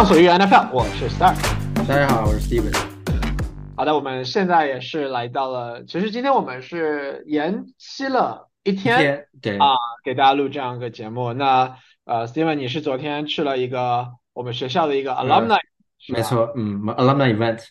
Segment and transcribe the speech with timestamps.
[0.00, 1.36] 畅所欲言 NFL，我是 Star。
[1.86, 2.74] 大家好，我是 Steven。
[3.76, 11.34] 好的，我们现在也是来到了，其实今天我们是延期了一天对啊，给大家录这样一个节目。
[11.34, 11.76] 那
[12.06, 15.58] 呃，Steven，你是昨天去了一个我们学校的一个 alumni，
[16.08, 17.62] 没错，嗯，alumni event，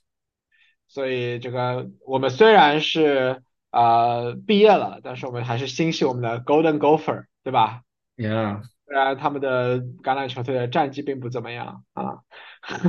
[0.88, 3.42] 所以这个我们虽然是
[3.72, 7.82] 呃毕业了，但是我们还是心系我们的 Golden Gopher，对吧
[8.18, 12.26] ？，Yeah，虽然他们的橄榄球队的战绩并不怎么样啊，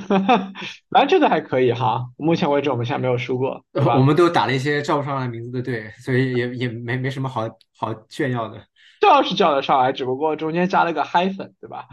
[0.88, 4.02] 篮球队还可以哈，目前为止我们现在没有输过，对吧我？
[4.02, 7.42] 们都打了一些叫不上来名字的队，所以也也没没什么好
[7.76, 8.64] 好炫耀的。
[8.98, 11.86] 叫是叫得上来，只不过中间加了个 hyphen，对吧？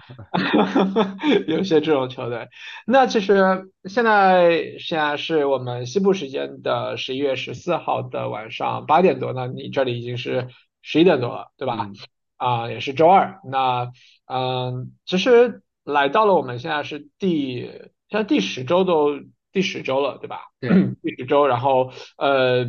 [1.47, 2.47] 有些这种球队。
[2.85, 10.47] 那其实现在现在是我们西部时间的十一月十四号的晚上八点多，那你这里已经是
[10.81, 11.75] 十一点多了，对吧？
[11.81, 11.93] 嗯
[12.37, 13.41] 啊、也是周二。
[13.43, 13.91] 那
[14.25, 17.61] 嗯，其实来到了我们现在是第
[18.09, 19.19] 现在第十周都
[19.51, 20.41] 第十周了，对吧？
[20.59, 20.69] 对，
[21.01, 22.67] 第十周，然后呃，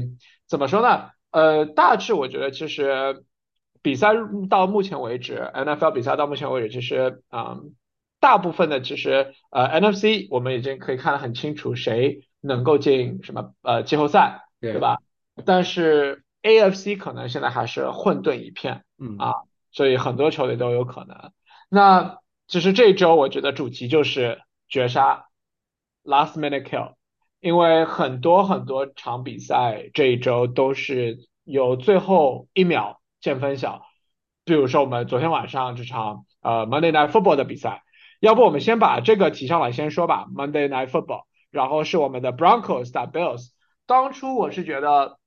[0.49, 1.11] 怎么说呢？
[1.31, 3.25] 呃，大致我觉得其实
[3.83, 4.09] 比赛
[4.49, 7.75] 到目前为止，NFL 比赛到目前为止，其实嗯，
[8.21, 14.81] 大部分的其实呃 NFC 我们已经可以看得很清楚，谁能够进什么呃季后赛，对对？
[14.81, 14.99] 吧？
[15.45, 18.85] 但是 AFC 可能现在还是混沌一片。
[18.99, 19.35] 嗯啊
[19.79, 21.31] 所以很多球队都有可能。
[21.69, 25.27] 那其实这一周我觉得主题就是绝杀
[26.03, 26.95] （last minute kill），
[27.39, 33.87] 因为很多很多场比赛这一周都是有最后一秒见分晓。
[34.45, 37.85] 比如说我们昨天晚上这场呃 Monday Night Football 的比赛，
[38.19, 43.51] 要不我们先把这个提上来先说吧，Monday Night Football，然后是我们的 Broncos 打 Bills。
[43.87, 45.21] 当初我是觉得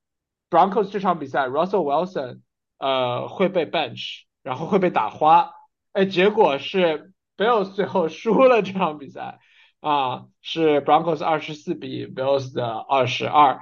[0.49, 2.41] Broncos 这场比赛 Russell Wilson
[2.79, 5.51] 呃会被 bench，然后会被打花，
[5.93, 9.39] 哎，结果是 Bills 最后输了这场比赛
[9.79, 13.61] 啊，是 Broncos 二十四比 Bills 的二十二，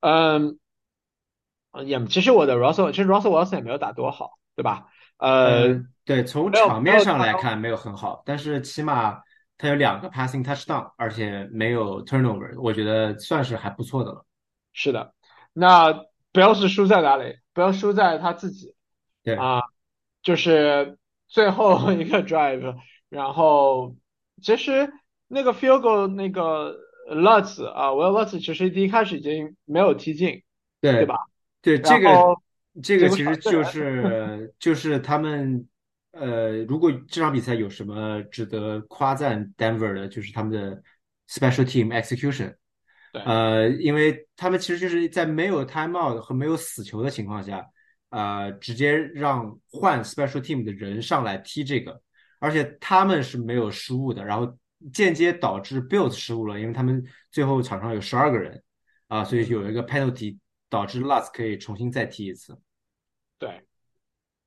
[0.00, 0.58] 嗯，
[1.84, 4.86] 也其实我的 Russell 其实 Russell Wilson 也没有打多好，对吧？
[5.18, 9.20] 呃，嗯，对，从场面上来看没有很好，但是起码
[9.56, 14.24] 他有两个 passing touchdown，而且没有 turnover，我觉得算是还不错的了。
[14.72, 15.12] 是的，
[15.52, 15.92] 那
[16.32, 18.76] Bills 输在哪里？Bills 输在他自己。
[19.24, 19.60] 对，啊，
[20.28, 22.76] 就是最后 一个 drive，
[23.08, 23.96] 然后
[24.42, 24.92] 其实
[25.26, 26.76] 那个 field goal 那个
[27.10, 30.42] Lutz 啊，Will Lutz 其实第一开始已经没有踢进，
[30.82, 31.16] 对对吧？
[31.62, 32.12] 对，这个
[32.82, 35.66] 这个其实就是就是他们
[36.12, 40.82] 呃，如果这场比赛有什么值得夸赞 Denver 的，就是他们的
[41.26, 42.54] special team execution。
[43.14, 47.64] 对呃，因为他们其实就是在没有 timeout 和没有死球的情况下，
[48.10, 52.00] 呃，直接让换 special team 的人上来踢这个，
[52.38, 54.56] 而且他们是没有失误的，然后
[54.92, 58.62] 间接导致 Bills 失误了，因为他们最后场上有十二个人
[59.08, 60.38] 啊，所以有一个 penalty
[60.70, 62.60] 导致 Lutz 可以重新再踢一次。
[63.38, 63.66] 对，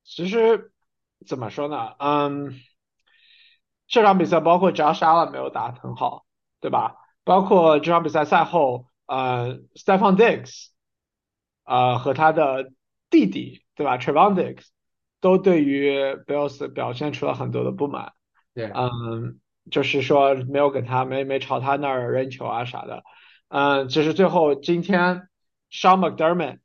[0.03, 0.71] 其实
[1.27, 1.95] 怎么说呢？
[1.99, 2.59] 嗯，
[3.87, 6.25] 这场比赛包括 Josh Allen 没有打很好，
[6.59, 6.95] 对吧？
[7.23, 10.69] 包括这场比赛赛后，呃，Stephon Diggs，
[11.65, 12.71] 呃，和他的
[13.11, 14.65] 弟弟，对吧？Trevon Diggs
[15.19, 15.91] 都对于
[16.25, 18.13] Bills 表现出了很多的不满。
[18.55, 19.39] 对，嗯，
[19.69, 23.03] 就是说没有给他没没朝他那儿扔球啊啥的，
[23.49, 25.27] 嗯，其实最后今天
[25.71, 26.57] Sean McDermott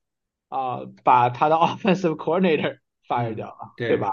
[0.49, 4.13] 啊、把他的 offensive coordinator fire 掉了，对对吧？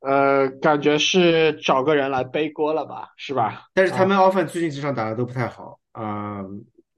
[0.00, 3.68] 呃，感觉是找个人来背锅了吧，是吧？
[3.72, 6.42] 但是他们 offense 最近几场打的都不太好啊、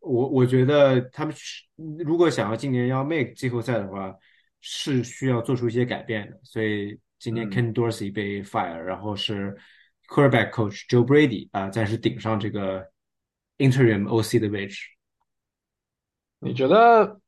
[0.06, 1.64] 我我觉得他们是
[2.04, 4.14] 如果想要今年要 make 季后赛的话，
[4.60, 6.38] 是需要做出一些改变的。
[6.42, 9.56] 所以今年嗯 Ken Dorsey 被 fire，然后是
[10.08, 12.86] quarterback coach Joe Brady 啊、暂时顶上这个
[13.58, 14.86] interim OC 的位置。
[16.38, 17.20] 你觉得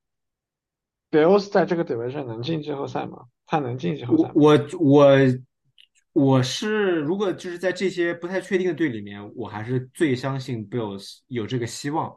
[1.11, 3.25] Bills 在这个 division 能进季后赛吗？
[3.47, 4.31] 他能进季后赛？
[4.35, 5.17] 我我
[6.13, 12.15] 我是如果就是在这些不太确定的队里面，我还是最相信 Bills 有这个希望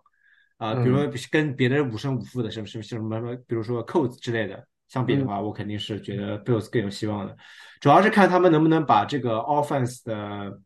[0.61, 7.35] 啊、比如说跟别的五胜五负的什么什么什么什么，比如说 Colts 之类的相比的话，我肯定是觉得 Bills 更有希望的。
[7.79, 10.59] 主要是看他们能不能把这个 offense 的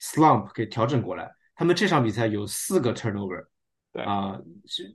[0.00, 1.30] slump 给调整过来。
[1.54, 3.44] 他们这场比赛有四个 turnover，
[3.92, 4.92] 对啊、是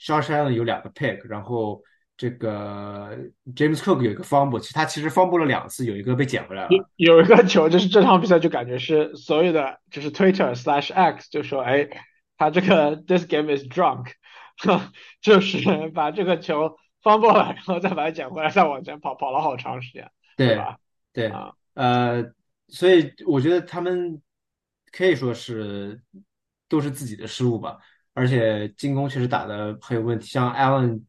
[0.00, 1.82] Josh Allen 有两个 pick，然后
[2.16, 3.18] 这个
[3.56, 6.68] James Cook 有一个 fumble，其实他其实 fumble 了两次，有一个被捡回来了。
[6.96, 11.88] 有有一个球，就是这场比赛就感觉是所有的就是 Twitter slash X 就说，哎，
[12.36, 14.12] 他这个 this game is drunk，
[15.20, 20.78] 就是把这个球 fumble 了，然后再把它捡回来，再往前跑，跑了好长时间，对对吧？
[21.12, 22.24] 对，啊，呃，
[22.68, 24.20] 所以我觉得他们
[24.92, 26.02] 可以说是
[26.68, 27.78] 都是自己的失误吧。
[28.18, 31.02] 而且进攻确实打的很有问题，像 Allen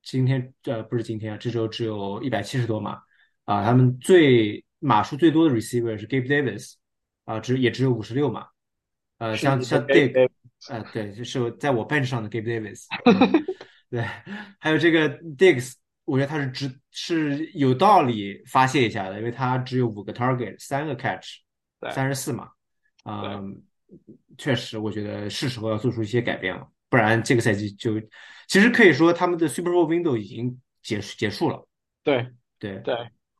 [0.00, 3.00] 今天呃不是今天啊，这周只有一百七十多码
[3.44, 6.74] 啊，他们最码数最多的 receiver 是 Gabe Davis
[7.24, 8.46] 啊，只也只有五十六码。
[9.18, 10.30] 呃，像像 Dig，Davis
[10.68, 12.86] 呃，对，就是在我 bench 上的 Gabe Davis，
[13.90, 14.04] 对，
[14.58, 15.74] 还有这个 Diggs，
[16.04, 21.38] 我觉得他是值是有道理发泄一下的，因为他只有五个 target，三个 catch，
[21.80, 22.48] 对三十四嘛，
[23.04, 23.62] 嗯，
[24.38, 28.00] 确实，我觉得是时候要做出一些改变了，不然这个赛季就
[28.48, 31.66] 其实可以说他们的 Super Bowl window 已经结束结束了，
[32.02, 32.26] 对
[32.58, 32.96] 对对，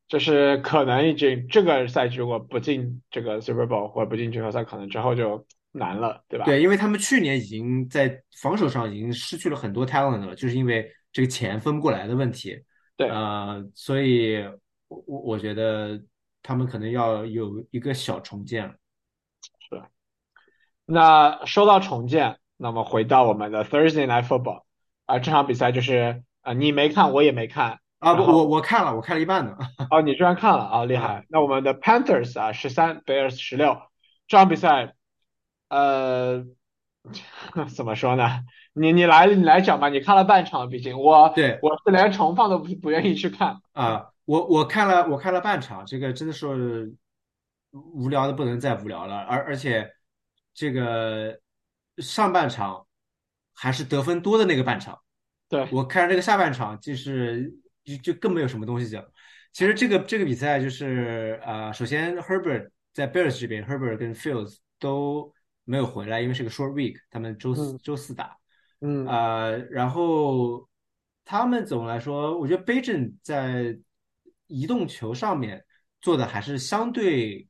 [0.08, 5.46] 就是可能已经这个赛季如果不进这个 Super Bowl 或者不进季后赛，可能之后就
[5.76, 6.44] 难了，对吧？
[6.44, 12.56] 对，因为他们去年已经在防守上已经失去了很多 talent 了，就是因为这个钱分不过来的问题。
[12.96, 14.42] 对呃，所以
[14.88, 16.00] 我我我觉得
[16.42, 18.68] 他们可能要有一个小重建。
[19.68, 19.82] 是。
[20.86, 24.62] 那说到重建，那么回到我们的 Thursday Night Football
[25.04, 29.56] 啊、这场比赛就是啊、你没看，我也没看，啊，不，我我看了，我看了一半呢。
[29.90, 31.26] 哦，你居然看了啊，厉啊，害！
[31.28, 33.76] 那我们的 Panthers 啊，十三，Bears 十六，
[34.26, 34.94] 这场比赛，
[35.68, 36.44] 呃，
[37.74, 38.44] 怎么说呢？
[38.72, 43.56] 你你来你来讲吧，你看了半场，毕竟我对我是连重放都不不愿意去看。
[43.72, 46.92] 啊，我我看了我看了半场，这个真的是
[47.70, 49.90] 无聊的不能再无聊了，而而且
[50.52, 51.38] 这个
[51.98, 52.86] 上半场
[53.54, 54.98] 还是得分多的那个半场。
[55.48, 57.50] 对，我看这个下半场，就是
[57.84, 59.04] 就就更没有什么东西讲。
[59.52, 65.32] 其实这个这个比赛就是呃，首先 Herbert 在 Bears 这边，Herbert 跟 Fields 都
[65.66, 68.34] 没有回来，因为是个 short week，他们周四嗯周四打。
[68.80, 70.66] 嗯呃，然后
[71.24, 73.78] 他们总的来说，我觉得 b e j i n 在
[74.46, 75.64] 移动球上面
[76.00, 77.48] 做的还是相对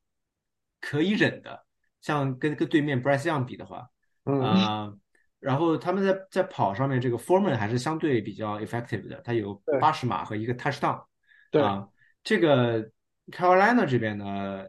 [0.81, 1.65] 可以忍的，
[2.01, 3.89] 像跟跟对面 Bryce Young 比的话，
[4.25, 4.95] 嗯，啊、
[5.41, 11.05] 然后他们在在跑上面，这个 Foreman 还是相对比较 effective 的，他有对八十码和一个 touchdown
[11.51, 11.89] 对，啊。
[12.25, 12.91] 这个
[13.27, 14.65] Carolina 这边呢，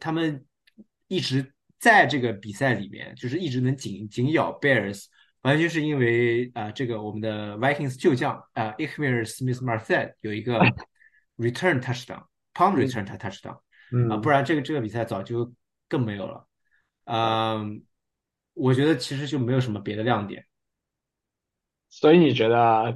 [0.00, 0.44] 他们
[1.06, 1.53] 一直
[1.84, 5.04] 在这个比赛里面，就是一直能紧紧咬 Bears，
[5.42, 10.58] 完全是因为啊、呃这个我们的 Vikings 旧将啊、呃、Ikmir Smith Marset 有一个
[11.36, 13.58] return touchdown，punt 嗯 return touchdown
[14.10, 15.52] 啊，不嗯，然这个这个比赛早就
[15.86, 16.48] 更没有了。
[17.04, 17.84] 嗯，
[18.54, 20.46] 我觉得其实就没有什么别的亮点。
[21.90, 22.94] 所以你觉得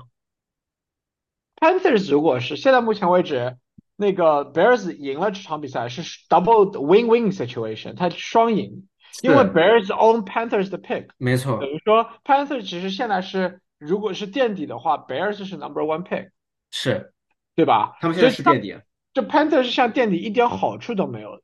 [1.56, 3.58] Panthers 如果是现在目前为止，
[4.00, 8.86] 那个 Bears 赢了这场比赛是 double win-win situation，它双赢，
[9.22, 16.30] 因为，Bears own Panthers 的 pick，没错，等于说 Panthers 其实现在是如果是垫底的话，Bears 是 number one pick，
[16.70, 17.12] 是。
[17.54, 17.96] 对吧？
[18.00, 18.78] 他们现在是垫底。
[19.12, 21.42] 这 Panthers 像垫底一点好处都没有的，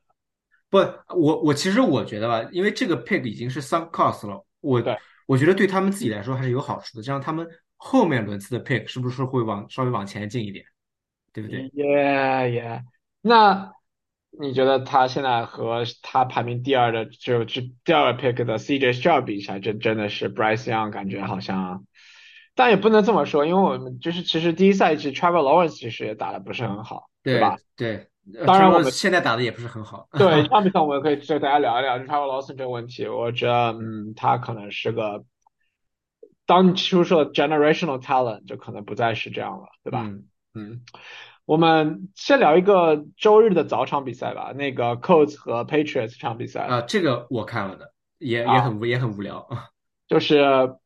[0.70, 0.78] 不，
[1.18, 4.96] 我我其实我觉得吧，因为这个 pick 已经是 sunk cost 了，我对，
[5.26, 7.44] 我觉得对他们自己来说还是有好处的，这样他们
[7.76, 10.64] 后面轮次的 pick 是不是会往稍微往前进一点，
[11.34, 11.70] 对不对？
[11.74, 12.84] 耶耶，
[13.20, 13.74] 那
[14.30, 21.84] 你觉得他现在和他排名第二的就就第二个 pick 的 CJ Stroud 比起来，真真的是 Bryce Young 感觉好像，
[22.54, 27.56] 但也不能这么说，因为我们就是其实第一赛季 Trevor Lawrence 其实也打得不是很好，对吧？
[27.76, 28.08] 对
[28.46, 30.08] 当然我们现在打的也不是很好。
[30.18, 35.24] 对这场比赛我们可以就大家聊一聊 Trevor Lawrence 这个问题，我觉得嗯他可能是个，
[36.46, 40.00] 当你出说 generational talent 就可能不再是这样了，对吧？
[40.04, 40.80] 嗯，嗯，
[41.46, 49.46] 我们先聊一个周日的早场比赛吧，那个 Colts 和 Patriots 这场比赛啊，这个我看了的，也也啊，很无也很无聊。
[50.08, 50.78] 就是呃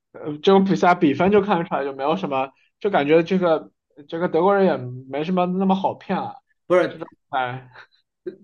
[0.43, 2.51] 这种比赛比分就看得出来就没有什么，
[2.81, 3.71] 就感觉这个
[4.09, 4.77] 这个德国人也
[5.09, 6.33] 没什么那么好骗啊，
[6.67, 7.69] 不是这种比赛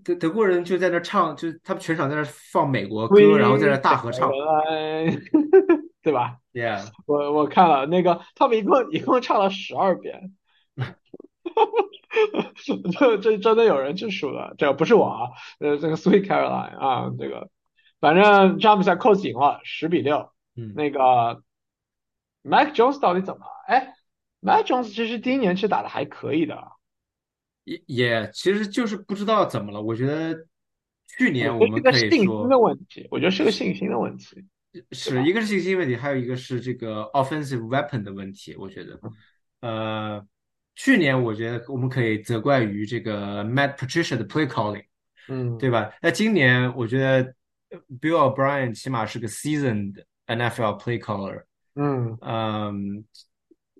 [0.04, 4.30] 德德国人就在那唱，就是他们全场在那放美国歌，然后在那大合唱。
[6.04, 10.34] 对吧？Yeah，我我看了那个，他们一共一共唱了十二遍，
[12.98, 17.50] 这这真的有人去数了，这个不是我啊，呃，这个 Sweet Caroline 啊，这个
[18.00, 20.30] 反正这场比赛 Colts 赢了，十比六。
[20.56, 21.42] 嗯，那个
[22.42, 23.50] Mac Jones 到底怎么了？
[23.66, 23.94] 哎
[24.40, 26.56] ，Mac Jones 其实第一年是打的还可以的，
[27.64, 29.82] 也也其实就是不知道怎么了。
[29.82, 30.46] 我觉得
[31.08, 34.44] 去年我们可以信心的问题，我觉得是个信心的问题？
[34.92, 38.54] 是一个是信心问题，还有一个是这个 offensive weapon 的问题。
[38.56, 39.00] 我觉得，
[39.60, 40.24] 呃，
[40.74, 44.84] 去年我觉得我们可以责怪于这个 Matt Patricia 的 play calling，
[45.28, 45.92] 嗯对嗯吧？
[46.02, 47.34] 那今年我觉得
[47.70, 53.04] 呃 Bill O'Brien 起码是个 seasoned NFL play caller，嗯嗯，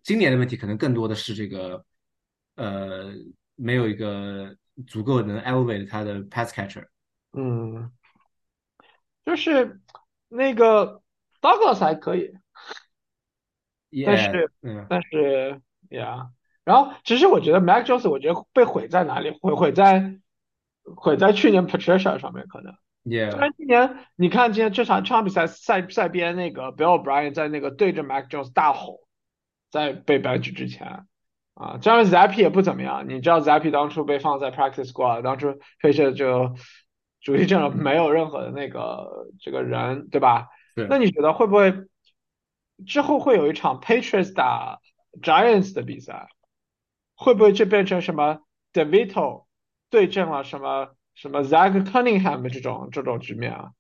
[0.03, 1.85] 今年的问题可能更多的是这个，
[2.57, 3.13] 呃，
[3.57, 6.87] 没有一个足够能 elevate 他的 pass catcher。
[7.33, 7.91] 嗯。
[9.25, 9.81] 就是
[10.29, 11.01] 那个
[11.41, 12.31] Douglas 还可以，
[14.05, 16.31] 但是嗯但是呀，
[16.65, 19.31] 然后其实我觉得 Mac Jones 我觉得被毁在哪里？
[19.41, 20.17] 毁毁在
[20.97, 22.75] 毁在去年 Patricia 上面可能。
[23.05, 29.01] 虽也然今年你看今天这场这场比赛赛赛边那个 Bill O'Brien 在那个对着 Mac Jones 大吼，
[29.71, 31.05] 在被 bench 之前
[31.53, 33.07] 啊，这样 Zappy 也不怎么样。
[33.09, 36.55] 你知道 Zappy 当初被放在 practice squad，当初 p a t r i t 就
[37.21, 40.49] 主力阵容没有任何的那个这个人，对吧？
[40.89, 41.73] 那你觉得会不会
[42.87, 44.81] 之后会有一场 Patriots 打
[45.23, 46.27] Giants 的比赛？
[47.15, 48.41] 会不会就变成什么
[48.73, 49.45] DeVito
[49.91, 53.71] 对阵了什么什么 Zach Cunningham 这种这种局面啊？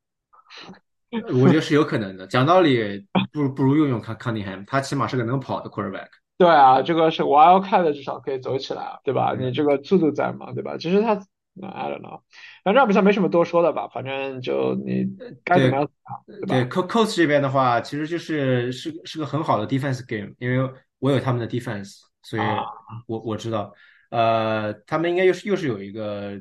[1.11, 2.26] 我觉得是有可能的。
[2.26, 6.09] 讲道理，不如不如用用康康宁汉，他起码是个能跑的 quarterback。
[6.37, 9.37] 对啊，这个是 Wildcat 至少可以走起来啊，对吧？
[9.38, 10.76] 你这个速度在嘛，对吧？
[10.76, 11.14] 其实他
[11.62, 12.23] ，I don't know，
[12.64, 15.07] 反正这场比赛没什么多说的吧，反正就你
[15.45, 15.88] 该怎么样
[16.26, 22.64] 对对吧？，Co Coach 这边的话，其实就是是是个很好的 defense game，因为我有他们的 defense，所以啊，
[23.07, 23.73] 我我知道，
[24.11, 26.40] 呃，他们应该又是又是有一个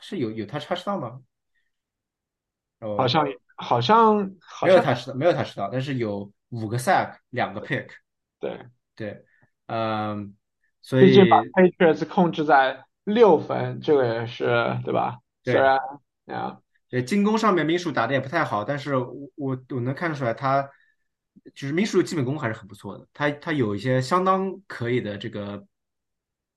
[0.00, 1.20] 是有有他 touchdown 吗？
[2.96, 4.16] 好像哦，好像
[4.62, 7.88] 没有像 touchdown，没有 touchdown，但是有五个 sack，两个 pick，
[8.40, 9.24] 对，对，
[9.66, 10.34] 嗯，
[10.82, 14.46] 所毕竟把以 Patriots 控制在六分，这个也是
[14.84, 15.18] 对吧？
[15.44, 15.62] 虽对。
[15.62, 15.78] 然
[16.26, 16.58] 啊，
[16.88, 20.68] 对，进攻上面民宿打的也不太好，但是我我我能看出来他
[21.54, 25.66] 就是民宿基本功还是很不错的，他他有一些相当可以的这个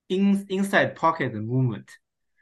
[0.08, 1.86] in inside pocket 的 movement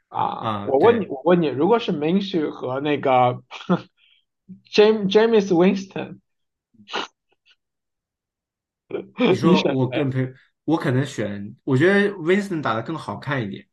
[0.08, 3.42] 啊，啊，我问你，我问你，如果是 Minshew 和那个
[4.70, 6.18] James James Winston，
[8.88, 9.88] 你 你说我？
[9.88, 10.34] 更配，
[10.64, 13.66] 我可能选，我觉得 Winston 打的更好看一点，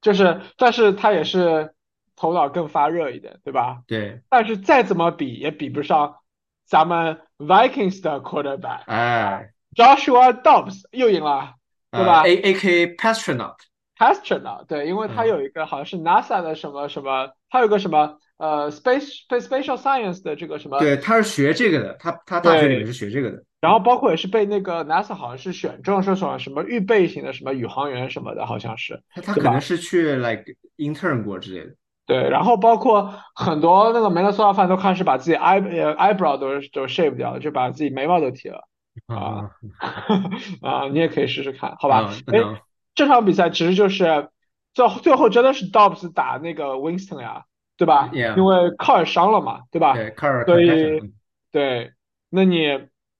[0.00, 1.74] 就是，但是他也是
[2.16, 3.82] 头脑更发热一点，对吧？
[3.86, 6.16] 对，但是再怎么比也比不上
[6.64, 11.54] 咱们 Vikings 的 quarterback 哎，Joshua Dobbs 又赢了，
[11.90, 29.34] 对呃吧，A A K Pastronaut，？Astronaut，对，因为他嗯，有一个好像是 NASA 的什么什么，他有个什么呃 space space spatial science 的这个什么，对，他是学这个的，他他大学里面，是学这个的，然后包括也是被那个 NASA 好像是选中说什么什么预备型的什么宇航员什么的，好像是，他他？
[29.34, 30.44] 可能是去 like
[30.76, 31.74] intern 过之类的，
[32.10, 38.66] 对，然后包括很多那个梅勒索尔饭都开始把自己 eye 呃 eyebrow 都都 shave 掉了，就把自己眉毛都剃了
[39.06, 39.90] 啊啊
[40.60, 41.98] 啊，你也可以试试看，好吧？
[41.98, 42.56] 啊，哎，能
[42.96, 44.28] 这场比赛其实就是
[44.74, 47.44] 最后最后真的是 Dobbs 打那个 Winston 呀，
[47.76, 48.10] 对吧？
[48.12, 48.44] 因。
[48.44, 49.94] 为靠尔伤了嘛，对吧？
[49.94, 51.00] 对，卡尔卡所以
[51.52, 51.92] 对，
[52.28, 52.66] 那你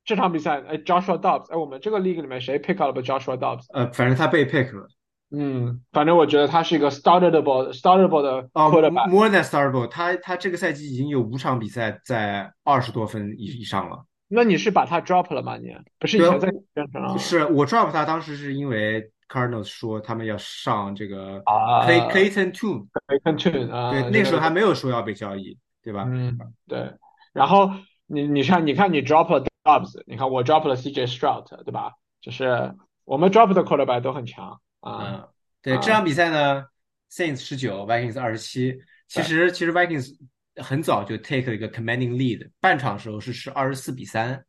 [0.05, 3.67] 这场比赛，哎，Joshua Dobbs，哎，我们这个 league 里面谁 pick up 了 Joshua Dobbs？
[3.73, 4.89] 呃，反正他被 pick 了。
[5.31, 8.71] 嗯，反正我觉得他是一个 startable startable 的哦。
[9.09, 14.05] ，more than startable，他他这个赛季已经有五场比赛在二十多分以以上了。
[14.29, 15.57] 那你是把他 drop 了吗？
[15.57, 15.69] 你
[15.99, 16.49] 不是以前在
[17.19, 26.05] 是我 drop 他，当时是因为 Cardinals 说他们要上这个 Clay 啊 Clayton Tune，，Bacon Tune 对，那时候还没有说要被交易，对吧？
[26.09, 26.93] 嗯对，
[27.33, 27.71] 然后
[28.07, 31.93] 你你看你看你 drop 了 Dobbs，你看我 drop 了 CJ Stroud，对吧？
[32.21, 35.29] 就是我们 drop 的 quarterback 都很强啊嗯，
[35.63, 36.65] 对，这啊，场比赛呢
[37.11, 38.81] ，Saints 十九，Vikings 二十七。
[39.09, 40.17] 其，实其实 Vikings
[40.57, 44.45] 很早就 take 了一个 commanding lead，半场时候是是二十四比三，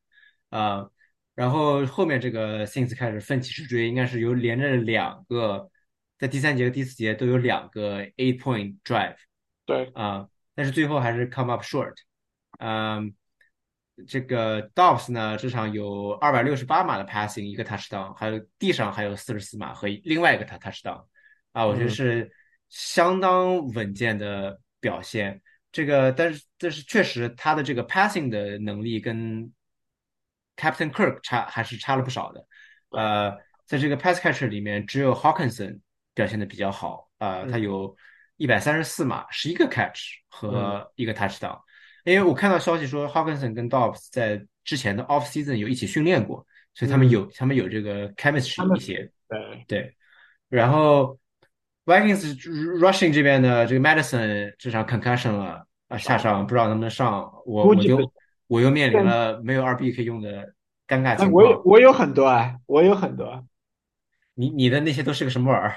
[0.49, 0.87] 啊、
[1.33, 5.69] 然后后面这个 Saints 开始奋起直追，应该是有连着两个，
[6.19, 9.15] 在第三节和第四节都有两个 eight point drive
[9.65, 11.95] 对，啊、但是最后还是 come up short，
[12.59, 13.13] 嗯、
[14.07, 21.05] 这个 Dobbs 呢，这场有二百六十八码的 passing，一个 touchdown，还有地上还有四十四码和另外一个 touchdown，
[21.51, 22.31] 啊，我觉得嗯是
[22.69, 25.41] 相当稳健的表现。
[25.71, 29.51] 这个，但是但是确实他的这个 passing 的能力跟
[30.57, 32.45] Captain Kirk 差还是差了不少的。
[32.89, 35.79] 呃，在这个 pass catcher 里面，只有 Hawkinson
[36.13, 37.95] 表现的比较好，啊，他嗯有
[38.35, 41.59] 一百三十四码，十一个 catch 嗯和一个 touchdown。
[42.03, 49.11] 因为我看到消息说，Hawkinson 跟 Dobbs 在之前的 off season 有一起训练过，所以他们嗯，有他们有这个 chemistry 一些。
[49.27, 49.95] 对，对，
[50.49, 51.17] 然后
[51.85, 52.37] Vikings
[52.79, 57.67] rushing 这边的这个 Madison 这场 concussion 了啊，下少场不知道能不能上，我。
[57.67, 58.11] 我就
[58.47, 60.53] 我又面临了没有二 B 可以用的
[60.85, 61.61] 尴尬哎，情我有况。
[61.65, 63.45] 我有很多啊，我有很多。
[64.33, 65.75] 你你的那些都是个什么玩意儿？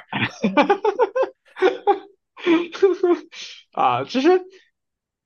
[3.72, 4.28] 啊，其实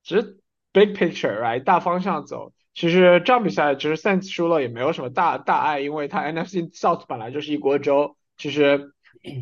[0.02, 0.38] 其实
[0.78, 8.16] big picture right 大方向走，其实这场比赛其实 Saints 输了也没有什么大大碍，因为它 NFC South 本来就是一锅粥。
[8.36, 8.92] 其实，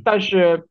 [0.05, 0.69] 但是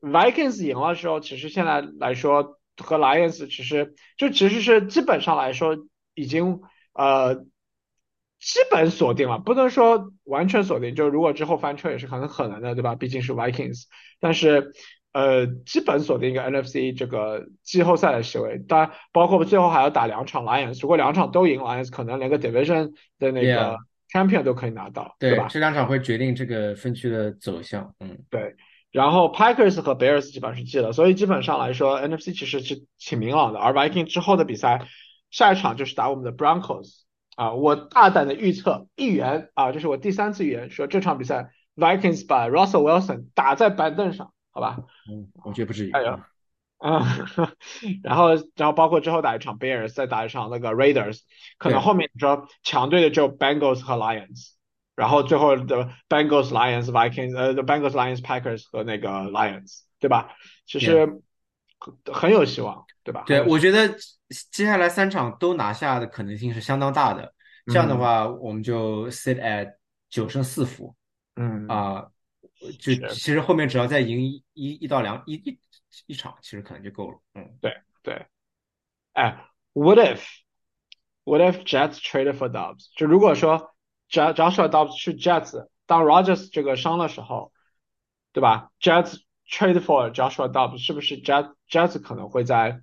[0.00, 5.76] Vikings 赢了之后，其实现在来说和 Lions 其实就其实是基本上来说
[6.14, 6.60] 已经
[6.92, 7.36] 呃
[8.40, 12.94] 基本锁定了，不能说完全锁定，就如果之后翻车也是很可能的，对吧？
[12.94, 13.84] 毕竟是 Vikings，
[14.20, 14.72] 但是
[15.18, 23.76] 呃基本锁定一个 NFC 这个季后赛的席位，当然包括最后还要打两场 Lions，如果两场都赢 Lions，可能连个 Division 的那个
[24.12, 25.48] Champion 都可以拿到，对吧？
[25.50, 28.54] 这两场会决定这个分区的走向，嗯，对。
[28.90, 33.58] 然后 Packers 和 Bears 基本上是记了，所以基本上来说 NFC 其实是挺明朗的。
[33.58, 34.86] 而 Viking 之后的比赛，
[35.30, 37.02] 下一场就是打我们的 Broncos
[37.36, 44.76] 啊，我大胆的预测预言啊，这是我第三次预言说这场比赛 Vikings 把 Russell Wilson 打在板凳上，好吧？
[45.10, 45.92] 嗯，我觉得不至于。
[45.92, 46.26] 哎呀，
[46.78, 47.06] 啊，
[48.02, 51.20] 然后然后包括之后打一场 Bears，再打一场那个 Raiders，
[51.58, 54.54] 可能后面你说强队的就 Bengals 和 Lions。
[54.96, 60.34] 然后最后的 Bengals、Lions、Vikings，呃，the Bengals、Lions、Packers 和那个 Lions，对吧？
[60.66, 61.20] 其实
[62.12, 63.22] 很有希望，对吧？
[63.24, 63.88] 对，我觉得
[64.50, 67.32] 接下来三场都拿下的可能性是相当大的。
[67.66, 69.74] 这样的话，我们就 sit at
[70.10, 70.92] 九胜四负。
[71.36, 72.06] 嗯啊，
[72.78, 75.58] 就其实后面只要再赢一一一到两一一
[76.06, 77.18] 一场，其实可能就够了。
[77.34, 78.26] 嗯，对对。
[79.12, 82.88] 哎，What if？What if Jets traded for Dobbs？
[82.96, 83.74] 就如果说。
[84.10, 87.52] Joshua Dobbs 去 Jets，当 Rogers 这个伤的时候，
[88.32, 92.80] 对吧？Jets trade for Joshua Dobbs，是不是 Jets Jets 可能会在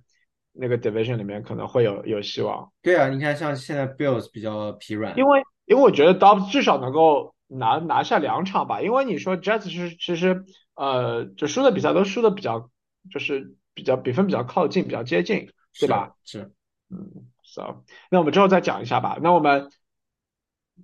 [0.52, 2.72] 那个 division 里面可能会有有希望？
[2.80, 12.70] 对啊，你看像现在 Bills 比较疲软，因为因为我觉得 Dobbs 至少能够拿拿下两场吧，因为你说 Jets 是其实呃就输的比赛都输的比较
[13.10, 16.14] 就是比较比分比较靠近，比较接近，对吧？
[16.24, 16.52] 是，
[16.90, 19.18] 嗯，so 那我们之后再讲一下吧。
[19.22, 19.70] 那我们。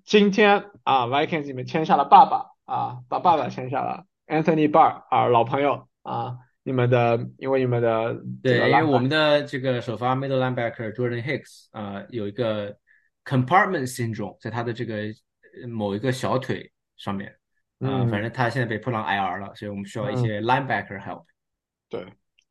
[0.06, 12.74] 今天啊，Vikings 里面签下了爸爸啊，把爸爸签下了，Anthony Barr 啊，老朋友啊，你们的，因为你们的对，因为我们的这个首发 Middle Linebacker Jordan Hicks 啊，有一个
[13.26, 14.96] Compartment Syndrome 在他的这个
[15.68, 17.38] 某一个小腿上面
[17.80, 21.24] 啊，反正他现在被迫上 IR 了，所以我们需要一些 Linebacker help。
[21.88, 22.06] 对，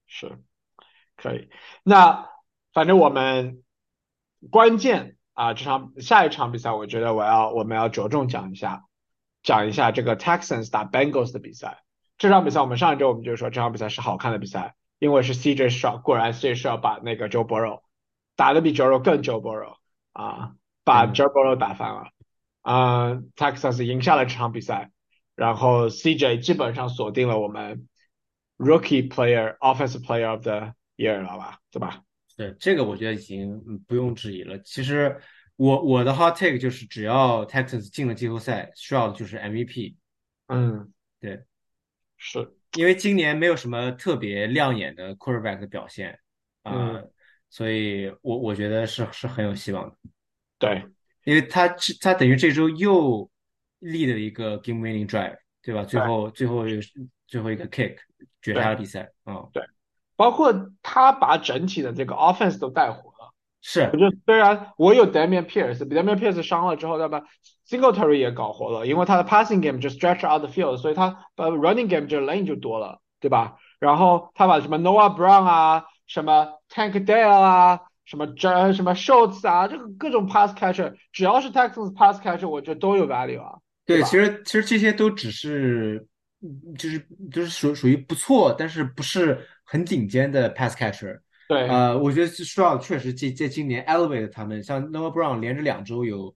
[0.08, 0.40] 是，
[1.16, 1.50] 可以。
[1.84, 2.30] 那
[2.74, 3.64] 反正我们
[4.50, 5.18] 关键。
[5.34, 8.84] 啊，这场下一场比赛，我觉得我要我们要着重讲一下，
[9.42, 11.84] 讲一下这个 Texans 打 Bengals 的比赛。
[12.18, 17.82] 这场比赛我们上一周我们就说这场比赛是好看的比赛，因为是 CJ Stroud，果然 CJ Stroud 把那个 Joe Burrow
[18.36, 19.78] 打的比 Joe Burrow 更 Joe Burrow
[20.12, 20.52] 啊，
[20.84, 22.04] 把 Joe Burrow 打翻了。
[22.04, 22.21] 嗯
[22.64, 24.92] ，Texans 赢下了这场比赛，
[25.36, 27.88] 然后 CJ 基本上锁定了我们
[28.58, 32.04] Rookie Player Offensive Player of the Year 了吧，对吧？
[32.38, 34.58] 对这个，我觉得已经不用质疑了。
[34.60, 35.20] 其实
[35.56, 39.96] 我我的 hot take 就是，只要 Texas 进了季后赛，需要的就是 MVP。
[40.48, 41.44] 嗯，对，
[42.18, 46.20] 是因为今年没有什么特别亮眼的 quarterback 的表现
[46.64, 47.02] 啊，
[47.50, 49.96] 所以我我觉得是是很有希望的。
[50.58, 50.86] 对，
[51.24, 51.68] 因为他
[52.00, 53.30] 他等于这周又
[53.80, 55.84] 立了一个 game winning drive，对吧？
[55.84, 56.80] 最后最后又
[57.28, 57.96] 最后一个 kick
[58.42, 59.10] 绝杀了比赛。
[59.26, 59.64] 嗯，对。
[60.16, 60.54] 包括
[60.84, 67.24] 他把整体的这个 offense 都带活了，是，我觉得虽然我有 Damian Pierce，Damian Pierce 伤了之后，那么
[67.68, 73.58] Singletary 也搞活了，因为他的 passing game 就 stretch out the field，所以他把 running game 就 lane 就多了，对吧？
[73.80, 83.08] 然后他把什么 Noah Brown 啊，什么 Tank Dale 啊，什么 J 什么 Schultz 啊，这个各种 pass catcher，只要是 Texans pass catcher，我觉得都有
[83.08, 83.54] value 啊。
[83.86, 86.06] 对，其实其实这些都只是。
[86.76, 91.20] 就是就是属属于不错，但是不是很顶尖的 pass catcher。
[91.48, 96.34] 对，呃，我觉得需要确实在在今年 elevate 他们，像 Noah Brown 连着两周有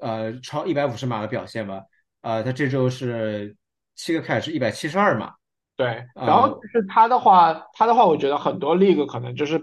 [0.00, 1.82] 呃超一百五十码的表现吧，
[2.20, 3.56] 呃，他这周是
[3.96, 5.34] 七个 catch 一百七十二码。
[5.76, 9.58] 对，然后就是他的话，他的话，我觉得很多 league 可能就是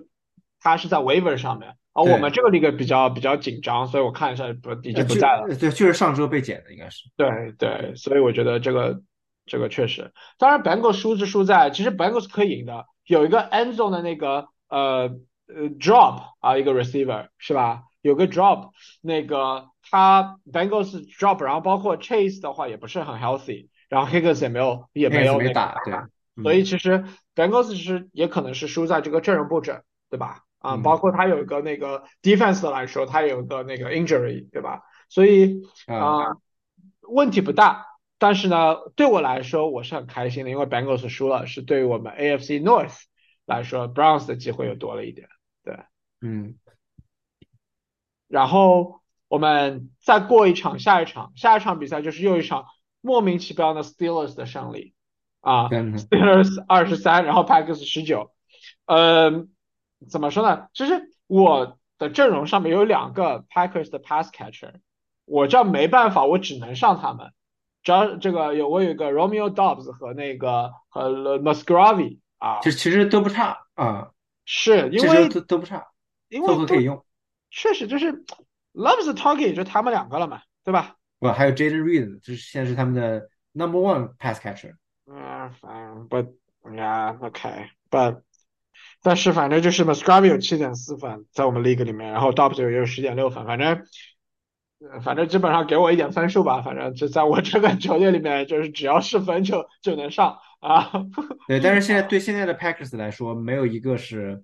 [0.62, 5.48] 他是在 waiver 上面，而我们这个 league 比较比较紧张，所以我看一下不已经不在了。
[5.50, 7.10] 对，就是上周被减的，应该是。
[7.18, 9.02] 对对，所以我觉得这个。
[9.48, 15.10] 这个确实，当然，Bengals 输是输在，其实 Bengals 可以赢的，有一个 end zone 的那个呃
[15.48, 17.82] 呃 drop 啊，一个 receiver 是吧？
[18.02, 18.70] 有个 drop，
[19.02, 27.04] 那个他 Bengals drop，然后包括 Chase 的话也不是很 healthy，然后 Higgins 也没有也没有没打，对，所以其实
[27.36, 30.44] Bengals 其实也可能是输在这个阵容布置，对吧？
[30.62, 34.84] 啊，包括他有一个那个 defense 来说，他有一个那个 injury，对吧？
[35.10, 36.38] 所以啊，
[37.02, 37.88] 问题不大。
[38.18, 43.02] 但是呢，对我来说我是很开心的，因为 Bengals 输了，是对于我们 AFC North
[43.46, 45.28] 来说，Browns 的机会又多了一点。
[45.64, 45.80] 对，
[46.22, 46.56] 嗯。
[48.28, 52.66] 然后我们再过一场，下一场，下一场比赛就是又一场
[53.02, 54.94] 莫名其妙的 Steelers 的胜利
[55.40, 58.32] 啊，Steelers 二十三，然后 Packers 十九。
[58.86, 59.50] 嗯，
[60.10, 60.68] 怎么说呢？
[60.74, 64.74] 其实我的阵容上面有两个 Packers 的 pass catcher，
[65.26, 67.32] 我这没办法，我只能上他们。
[67.84, 74.12] 只要这个有我有一个 Romeo Dobbs 和那个和 Musgrave 啊，就其实都不差啊，
[74.46, 75.88] 是因为都都不差，
[76.30, 77.04] 因为可以用。
[77.50, 78.24] 确实就是
[78.74, 80.96] Loves Target 就他们两个了嘛，对吧？
[81.20, 84.76] 不，还有 Jaden Reed，就是现在是他们的 Number One pass catcher。
[85.08, 86.18] 嗯，反不
[86.76, 88.22] 呀，OK，but
[89.04, 93.84] 但是反正就是 Musgrave 有七点四分在我们 League 里面，然后 Dobbs 也有十点六分，反正。
[95.04, 100.92] 反正基本上给我一点分数吧，反正就在我这个 球队里面，就是只要是分就就能上啊。
[101.48, 104.44] 对，但是现在对现在的 Packers 来说，没有一个是，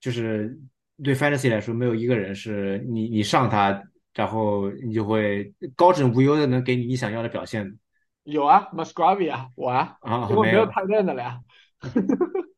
[0.00, 0.58] 就是
[1.00, 7.78] 对 Fantasy 来说，没有一个人是你你上他，然后你就会高枕无忧的能给你你想要的表现。
[8.24, 11.38] 有啊，Musgrave 啊，我啊，我没有太嫩的了呀。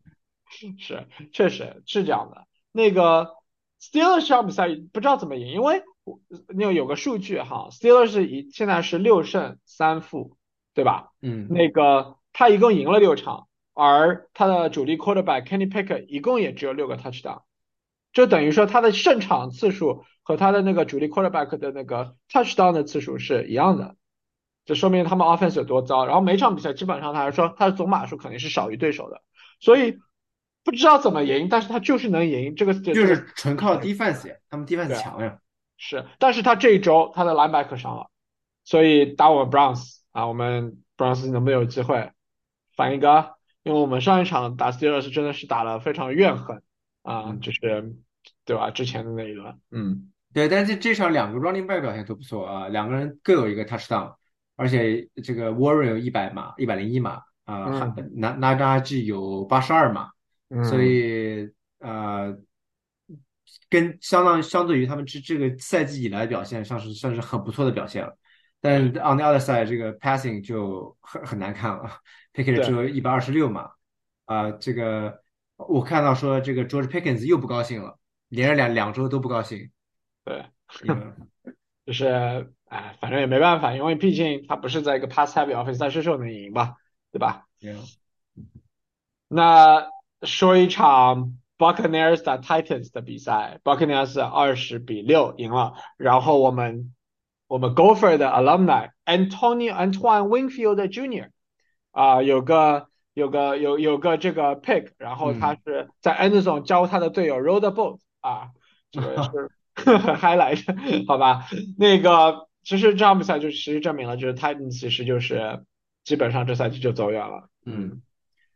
[0.79, 2.47] 是，确实是这样的。
[2.73, 3.35] 那个
[3.81, 5.83] Steelers 这场比赛不知道怎么赢，因为。
[6.57, 10.39] 那有个数据哈，Steelers 是一现在是六胜三负，
[10.73, 11.11] 对吧？
[11.21, 17.43] 嗯，那个他一共赢了六场，而他的主力 quarterback Kenny Pickett 一共也只有六个 touchdown，
[18.15, 23.95] 就等于说他的胜场次数和他的那个主力 quarterback 的那个 touchdown 的次数是一样的，
[24.65, 26.07] 这说明他们 offense 有多糟。
[26.07, 29.21] 然后每场比赛基本上他来说他的总码数肯定是少于对手的，
[29.61, 29.99] 所以
[30.65, 35.39] 不知道怎么赢，但是他就是能赢，这个就是纯靠 defense 呀，他们 defense 强呀。
[35.77, 38.09] 是，但是他这一周他的 linebacker 伤了，
[38.65, 42.11] 所以打我们 Browns 啊，我们 Browns 能不能有机会
[42.75, 43.37] 反一个？
[43.65, 46.63] 因为我们上一场打 Steelers 真的是打了非常怨恨
[47.03, 47.95] 啊，就是
[48.45, 48.71] 对吧？
[48.71, 54.15] 之前的那一轮，嗯，对，但是这场两个 running back 表现都不错啊，两个人各有一个 touchdown，
[54.57, 60.11] 而且这个 Warren 有一百码，一百零一码啊，拿拿扎 G 有八十二码，
[60.65, 62.39] 所以呃。
[63.71, 68.17] 跟相当相对于他们这这个赛季以来的表现，算是算是很不错的表现了。
[68.61, 71.91] 但 on the other side，这个 passing 就很很难看了
[72.33, 73.71] ，Pickett 只有一百二十六码
[74.25, 74.51] 啊。
[74.53, 75.23] 这个
[75.57, 79.71] 我看到说这个 George Pickens 又不高兴了，连着两两周都不高兴。
[80.25, 80.45] 对，
[81.85, 82.07] 就是
[82.67, 86.77] 哎，反正也没办法，因为毕竟他不是在一个 pass heavy offense，赛事时候能赢吧，
[87.13, 87.47] 对吧？
[89.29, 89.87] 那
[90.23, 91.35] 说一场。
[91.59, 95.75] Buccaneers 打 Titans 的比赛，Buccaneers 二十比六赢了。
[95.97, 96.95] 然后我们
[97.49, 101.31] 我们 Gopher 的 alumni Antonio Antoine Winfield Jr.
[101.91, 108.51] 啊，有个有个有有个这个 pick，然后他是在 Anderson 教他的队友 roll the boat 啊，
[108.93, 110.77] 这个是很嗨来着，
[111.09, 111.49] 好吧？
[111.77, 115.65] 那个其实这场比赛就其实证明了，就是 Titans 其实就是
[116.05, 118.01] 基本上这赛季就走远了，嗯，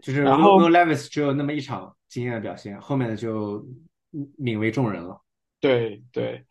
[0.03, 1.97] 就是然后 Levis 只有那么一场。
[2.13, 3.67] 惊艳的表现，后面的就
[4.39, 5.23] 泯为众人了。
[5.61, 6.45] 对对，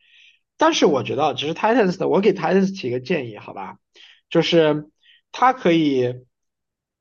[0.58, 3.78] 但是我觉得，只是 Titans 的，我给 Titans 提个建议，好吧，
[4.28, 4.90] 就是
[5.32, 6.26] 他可以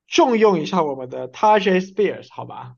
[0.06, 2.74] 重用一下我们的 Tajay Spears，好吧，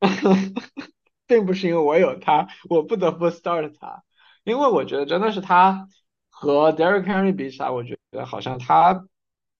[1.26, 4.02] 并不是因为我有他，我不得不 start 他，
[4.44, 5.88] 因为我觉得真的是他
[6.28, 9.06] 和 Derek Henry 比起来，我觉得好像他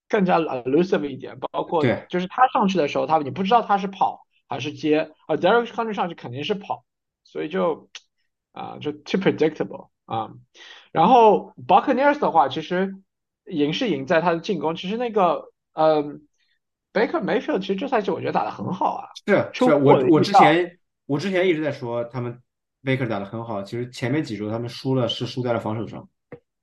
[0.09, 4.25] 更加 elusive 一点，包括就是他上去的时候，他你不知道他是跑。
[4.49, 6.85] 还是接啊，Derek Henry 上去肯定是跑，
[7.25, 7.91] 所以就
[8.53, 10.31] 啊就 too predictable 啊。
[10.93, 12.95] 然后 Buccaneers 的话，其实
[13.47, 16.29] 赢是赢在他的进攻，其实那个嗯
[16.93, 19.09] Baker Mayfield 其实这赛季我觉得打得很好啊。
[19.27, 22.41] 是是，我我之前我之前一直在说他们
[22.85, 26.09] Baker 打得很好，其实前面几周他们输了是输在了防守上。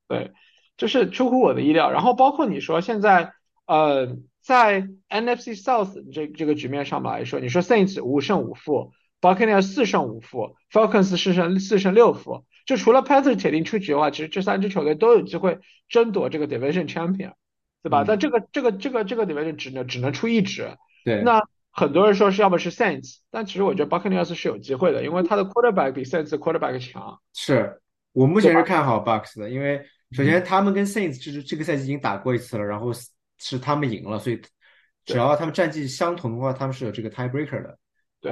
[0.07, 0.31] 对，
[0.77, 1.91] 就是出乎我的意料。
[1.91, 3.33] 然后包括你说现在
[3.65, 4.17] 呃。
[4.45, 17.35] 在 NFC South 这这个局面上面来说，你说 Saints 五胜五负，Buccaneers 四胜五负，Falcons 四胜四胜六负，就除了 Panthers 铁定出局的话，其实这三支球队都有机会争夺这个 Division Champion，
[17.83, 18.03] 对吧？
[18.05, 20.75] 但这个这个这个这个 Division 只能只能出一支。
[21.05, 21.21] 对。
[21.21, 27.17] 那很多人说是要么是 Saints，但其实我觉得 Buccaneers 是有机会的，因为他的 Quarterback 比 Saints Quarterback 强。
[27.33, 27.79] 是
[28.11, 32.91] 我目前是看好 Bucks 的，因为首先他们跟 Saints 就是这个赛季已经打过一次了，然后。
[33.39, 34.41] 是他们赢了，所以
[35.03, 37.77] 只要他们战绩相同的话，他们是有这个 tiebreaker 的。
[38.21, 38.31] 对，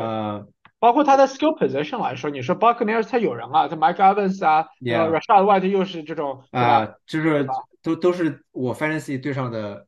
[0.80, 7.46] 包括他的 skill position 来说，你说 Buccaneers 他有人啊，他 Mike Evans 啊，Rashad White 又是这种啊，就是
[7.82, 9.86] 都都是我 fantasy 对上的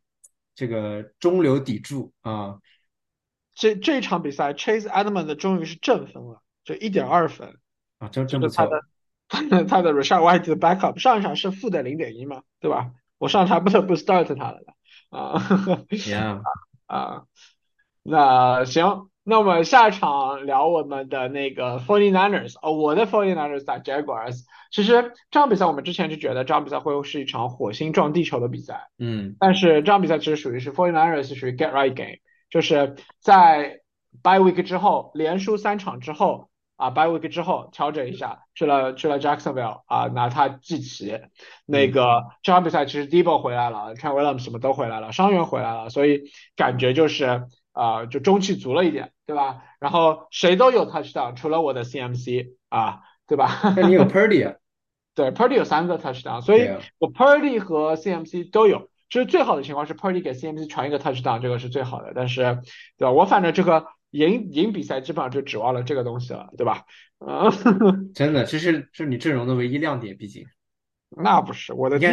[0.55, 2.57] 这个中流砥柱啊。
[3.53, 7.55] 这这一场比赛，Chase Edmonds 终于是正分了，就一点二分
[7.99, 8.65] 啊，真真不错。
[8.65, 8.81] 他的
[9.67, 12.91] 他的 Rashad White 的 backup 上一场是负的零点一嘛，对吧？
[13.17, 14.73] 我上场不得不 start 他了的。
[15.09, 15.39] 啊，
[15.91, 16.41] 行
[16.87, 17.23] 啊，
[18.03, 24.41] 那行，那我们下一场聊我们的那个 Forty Niners，哦，我的 Forty Niners 打 Jaguars。
[24.71, 32.17] 其实这场比赛我们之前就觉得这场比赛会是一场火星撞地球的比赛，嗯，但是这场比赛其实属于是 Forty Niners 属于 Get Right Game，
[32.49, 33.81] 就是在
[34.23, 41.19] Bye Week 之后连输三场之后啊，Bye Week 之后调整一下去了去了 Jacksonville 啊，拿他祭旗。
[41.65, 46.23] 那个这场比赛其实 Debo 回来了 t r a Williams 什么都回来了，伤员回来了，所以
[46.55, 47.47] 感觉就是。
[47.75, 49.63] 啊，就中气足了一点，对吧？
[49.79, 53.49] 然后谁都有 touchdown，除了我的 CMC 啊，对吧？
[53.75, 54.57] 那你有 Purdy 啊？
[55.15, 58.91] 对，Purdy 有三个 touchdown，所以我 Purdy 和 CMC 都有。
[59.09, 62.11] 其实最好的情况是 Purdy 给 CMC 传一个 touchdown，这个是最好的。
[62.13, 62.59] 但是，
[62.99, 63.11] 对吧？
[63.11, 66.85] 我反正这个赢赢比赛基本上就指望了这个东西了，对吧？
[67.19, 70.45] 嗯， 真的，这是是你阵容的唯一亮点，毕竟。
[71.09, 72.07] 那不是我的你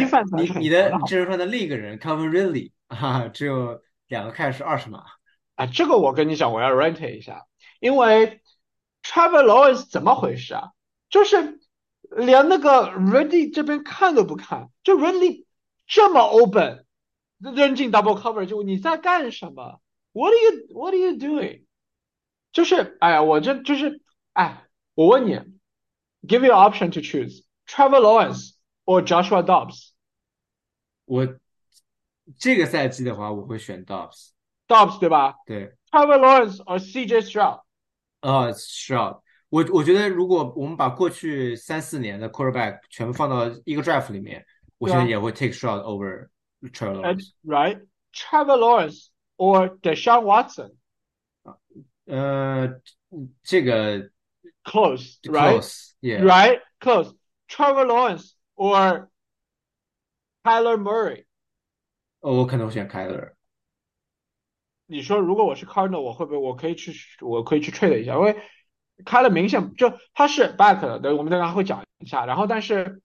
[0.59, 5.03] 你的阵容上的另一个人 c o v i n Ridley 啊，只有两个开是二十码。
[5.55, 7.45] 啊，这个我跟你讲，我要 rent 一下，
[7.79, 8.41] 因为
[9.03, 10.69] Travel Lawrence 怎么回事啊？
[11.09, 11.59] 就是
[12.09, 15.45] 连那个 Ready 这边看都不看，就 Ready
[15.87, 16.85] 这么 open，
[17.39, 19.81] 扔进 double cover，就你在干什么
[20.13, 21.63] ？What are you What are you doing？
[22.51, 24.01] 就是哎呀，我这就是
[24.33, 25.39] 哎，我问你
[26.27, 29.91] ，give you option to choose Trevor Lawrence or Joshua Dobbs。
[31.05, 31.27] 我
[32.37, 35.35] 这个赛季的话，我会选 Dobbs，Dobbs 对吧？
[35.45, 37.61] 对，Trevor Lawrence or CJ Stroud。
[38.21, 44.45] 呃，Stroud，我我觉得如果我们把过去三四年的 quarterback 全部放到一个 draft 里面，
[44.77, 46.29] 我现在也会 take Stroud over
[46.61, 47.31] Trevor Lawrence。
[47.43, 50.71] Right，Trevor Lawrence or Deshaun Watson。
[52.11, 52.81] 呃，
[53.41, 54.09] 这个
[54.65, 57.15] close，right？Right，close。
[57.47, 59.07] Trevor Lawrence or
[60.43, 61.23] Kyler Murray。
[62.19, 63.31] 哦，我可能会选 Kyler。
[64.87, 68.35] 你说如果我是 Cardinal，我会不会我可以去我可以去 trade 一下，因为
[69.05, 72.25] 开了明显就他是 back 的，对，我们等下会讲一下。
[72.25, 73.01] 然后但是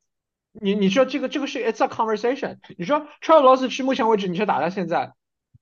[0.51, 2.59] 你你说这个这个是 it's a conversation。
[2.77, 5.13] 你说 Trevor Lawrence 是目前为止你说打到现在，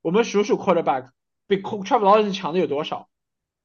[0.00, 1.10] 我们数数 quarterback
[1.46, 3.10] 比 Trevor Lawrence 强的有多少？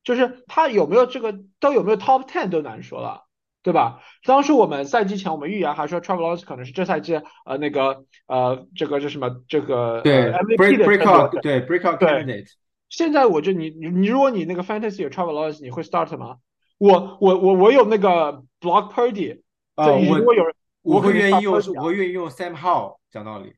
[0.04, 3.26] 就是他有没有这个都有没有 top ten 都难说了，
[3.62, 4.02] 对吧？
[4.24, 12.48] 当时我们赛季前我们预言还说 Travel Lawrence 可能是这赛季呃那个呃这个是什么这个对 MVP 的 breakout 对 breakout candidate。
[12.88, 16.38] 现在我就你你你如果你那个 fantasy 有 Travel Lawrence，你会 start 吗？
[16.78, 19.42] 我我我我有那个 block Purdy
[19.76, 23.54] 啊，如果有人我会愿意用我会愿意用 Sam Howell 讲道理。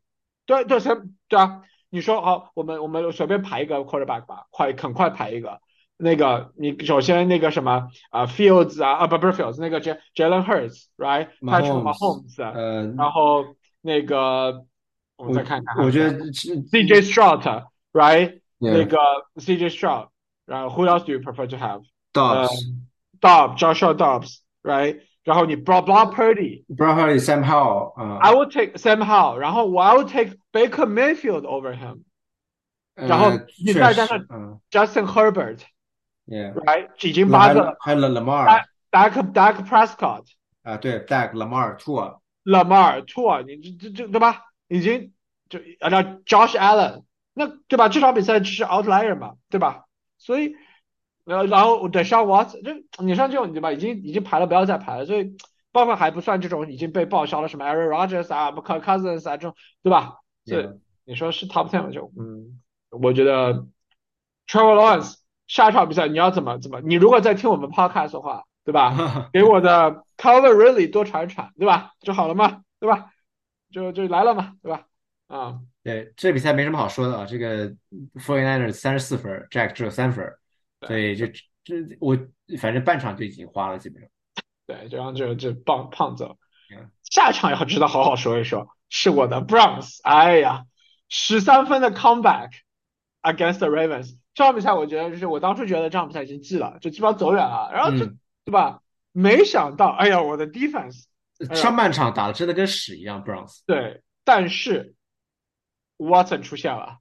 [0.46, 5.62] 对对 Sam 对啊，你说好我们我们随便排一个 quarterback 吧，快很快排一个。
[6.02, 11.30] 那个你首先那个什么啊，Fields 啊啊不不是 Fields J Jalen Hurts，right？
[11.48, 13.46] 他是 Mahomes，呃，然后
[13.82, 14.66] 那个
[15.16, 18.40] 我们再看看，我觉得 CJ Stroud，right？
[18.60, 18.98] 那个
[19.36, 20.10] CJ Stroud，
[20.46, 25.02] 然后 Who else do you prefer to have？Dobbs，Dobbs，Joshua Dobbs，right？
[25.24, 31.76] 然后你 Bro Bro Purdy，Bro Purdy，Sam Howell，嗯，I would take Sam Howell，然后我 I will take Baker Mayfield over
[31.78, 32.02] him，
[32.96, 33.30] 然后
[33.64, 34.20] 你再加上
[34.72, 35.60] Justin Herbert。
[36.28, 40.26] Yeah，right，已经八个了，还有 Lamar，Dak Dak Prescott，
[40.64, 44.44] 啊对，Dak Lamar，Tua，Lamar，Tua，你这这这对吧？
[44.68, 45.12] 已经
[45.50, 47.04] 就按照 Josh Allen，
[47.34, 47.90] 那对吧？
[47.90, 49.86] 这场比赛只是 outlier 嘛，对吧？
[50.18, 50.56] 所以，
[51.26, 53.72] 呃，然后等上 What，就你像这种对吧？
[53.72, 55.06] 已经已经排了，不要再排了。
[55.06, 55.36] 所以，
[55.72, 60.20] 包括还不算这种已经被报销了什么 Aaron Rodgers 啊、Kirk Cousins 啊这种，对吧？
[60.46, 63.66] 这你说是 top ten 就嗯，我觉得
[64.48, 65.16] Trevor Lawrence。
[65.52, 66.80] 下一场比赛你要怎么怎么？
[66.80, 69.30] 你如果在听我们 podcast 的话，对吧？
[69.34, 71.92] 给我的 cover really 多传传，对吧？
[72.00, 73.12] 就好了嘛，对吧？
[73.70, 74.86] 就就来了嘛，对吧？
[75.28, 77.26] 啊，对，这比赛没什么好说的啊。
[77.26, 77.70] 这个
[78.16, 80.26] Forty Niners 三十四分，Jack 只有三分，
[80.88, 81.28] 所以这
[81.66, 82.18] 这我
[82.58, 84.10] 反正半场就已经花了基本上。
[84.66, 86.30] 对，就让这这棒胖子，
[87.04, 90.00] 下一场要知道好好说一说，是我的 Browns。
[90.04, 90.64] 哎呀，
[91.10, 92.52] 十三分的 comeback
[93.22, 94.16] against the Ravens。
[94.34, 98.06] 这场比赛我觉得就是我当初觉得这场比赛已经记了，就基本上走远了，然后就
[98.46, 98.82] 对吧？
[99.12, 101.04] 没想到，哎呀，我的 defense
[101.54, 103.60] 上半场打的真的跟屎一样，Browns。
[103.65, 104.96] 对，但是
[105.98, 107.00] Watson 出现了，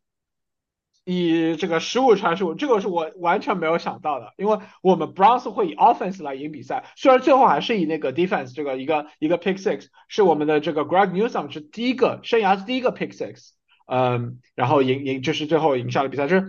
[1.05, 13.51] 以这个十五传十五，这个是我完全没有想到的，因为我们 Browns 会以 offense 来赢比赛，虽然最后还是以那个 defense 这个一个一个 pick six 是我们的这个 Greg Newsome 是第一个生涯第一个 pick six，
[13.87, 16.49] 嗯，然后赢赢就是最后赢下了比赛，就是。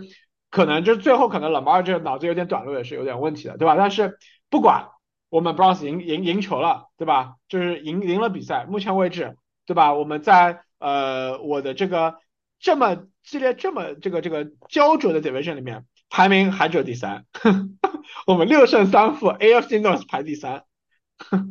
[0.52, 3.74] 可能就是最后可能冷巴尔这个脑子有点短路也是有点问题的，对吧？
[3.74, 4.18] 但是
[4.50, 4.90] 不管
[5.30, 7.36] 我们 Browns 赢赢赢球了，对吧？
[7.48, 9.36] 就是赢赢了比赛，目前为止，
[9.66, 9.94] 对吧？
[9.94, 12.16] 我们在呃我的这个
[12.60, 17.24] 这么激烈、这么这个这个焦灼的 division 里面排名还只有第三，
[18.28, 20.64] 我们六胜三负，AFC North 排第三。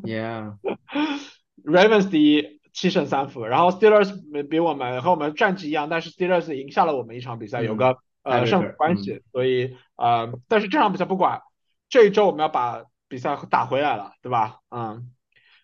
[0.04, 4.14] Yeah，Ravens 第一，七胜三负，然后 Steelers
[4.48, 11.42] 比我们和我们战绩一样，但是 Steelers 赢下了我们一场比赛，嗯有个呃胜负关系，所以呃，但是这场比赛不管，
[11.90, 14.58] 这一周我们要把比赛打回来了，对吧？
[14.70, 15.12] 嗯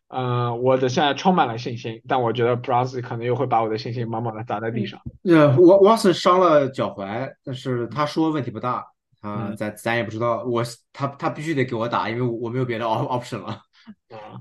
[0.09, 5.01] 嗯、呃我的现在充满了信心，但我觉得 Browns 可能又会把我的信心猛猛的砸在地上。
[5.23, 8.85] 呃，Wa-，Watson 伤了脚踝，但是他说问题不大，
[9.21, 13.61] 他嗯咱咱也不知道，我他他必须得给我打，因为我没有别的 op option 了。
[14.11, 14.39] 啊，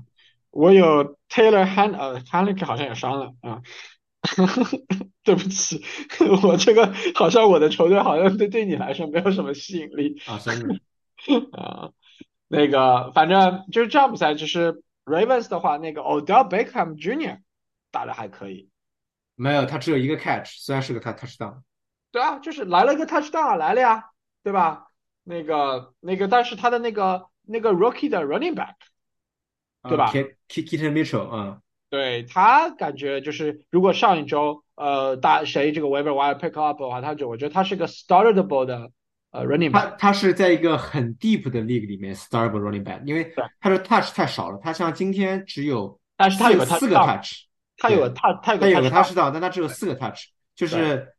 [0.51, 3.61] 我有 Taylor Han 呃 Haneke 好像也伤了啊，
[5.23, 5.83] 对不起，
[6.43, 10.75] 我这个好像我的球队好像对对你来说没有什么吸引力啊，真的，
[11.57, 11.91] 啊，
[12.47, 17.39] 那个反正就是这场比赛，就是 Ravens 的话，那个 Odell Beckham Jr.
[17.91, 18.69] 打的还可以，
[19.35, 21.61] 没有，他只有一个 catch，虽然是个他 touchdown。
[22.11, 24.05] 对啊，就是来了一个 touchdown 来了呀，
[24.43, 24.87] 对吧？
[25.23, 28.75] 那个那个，但是他的那个那个 rookie 的 running back。
[29.87, 38.91] 对吧？K K Kitten Mitchell，嗯，对他感觉就是，如果上一周呃大谁这个 waiver wire pick up 的话，他就我觉得他是个 startable 的
[39.31, 39.95] 呃 running 他 back。
[39.97, 47.31] 他是在一个很 deep 的 league 里面 startable running back，因为他的 touch 太少了，他像今天只有但是他有四四个 touch，
[47.77, 51.13] 他有个他他有个他有个 touchdown touchdown，但他只有四个 touch，就是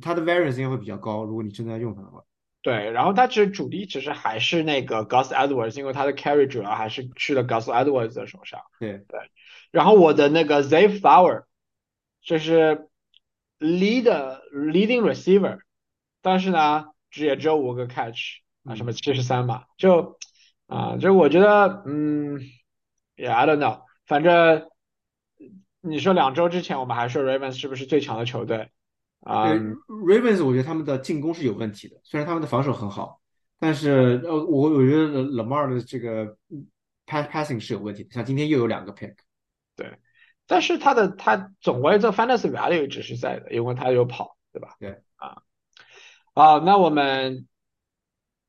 [0.00, 2.22] 他的 variance 应该会比较高，如果你真的要用他的话。
[2.62, 8.58] 对，然后他其实主力其实还是那个 Gus Edwards，因为他的 carry 主要还是去了 Gus Edwards 的手上。
[8.80, 9.20] 对对，
[9.74, 11.46] 然后我的那个 Zay Flower
[12.22, 12.86] 就是
[13.58, 14.04] lead
[14.52, 15.58] leading receiver，
[16.22, 20.16] 但是呢只也只有五个 catch 啊，嗯什么七十三嘛，就
[20.68, 22.38] 啊，就我觉得嗯
[23.16, 24.68] ，yeah I don't know，反正
[25.80, 28.70] 你说两周之前我们还说 Ravens 是不是最强的球队
[29.22, 29.48] 啊？
[29.48, 29.58] 对
[29.88, 33.20] Ravens，我觉得他们的进攻是有问题的，虽然他们的防守很好，
[33.58, 36.36] 但是呃，我我觉得 Lamar 的这个
[37.06, 39.16] pass passing 是有问题的，像今天又有两个 pick。
[40.46, 44.76] 但是他的他总归这 fantasy value 只是在的，因为他有跑，对吧？
[44.78, 45.42] 对啊，
[46.34, 47.46] 好，那我们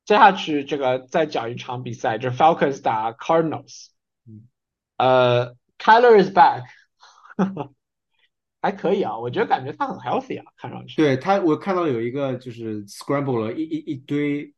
[0.04, 3.88] 接下去这个再讲一场比赛，就是 Falcons 打 Cardinals。
[4.28, 4.46] 嗯，
[4.98, 6.64] 呃，Kyler is back，
[8.60, 10.96] 还可以啊，我觉得感觉他很 healthy 啊，看上去。
[10.96, 14.52] 对他，我看到有一个就是 scramble 了一一一堆，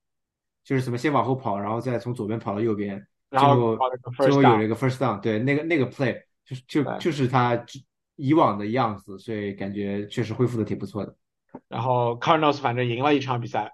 [0.65, 3.79] 就是什么先往后跑，然后再从左边跑到右边，然后
[4.17, 7.79] 最后有了一个 first down，对，那个那个 play 就是就就是他之
[8.17, 11.15] 以往的样子，所以感觉确实恢复的挺不错的。
[11.69, 13.73] 然后 Cardinals 反正赢了一场比赛，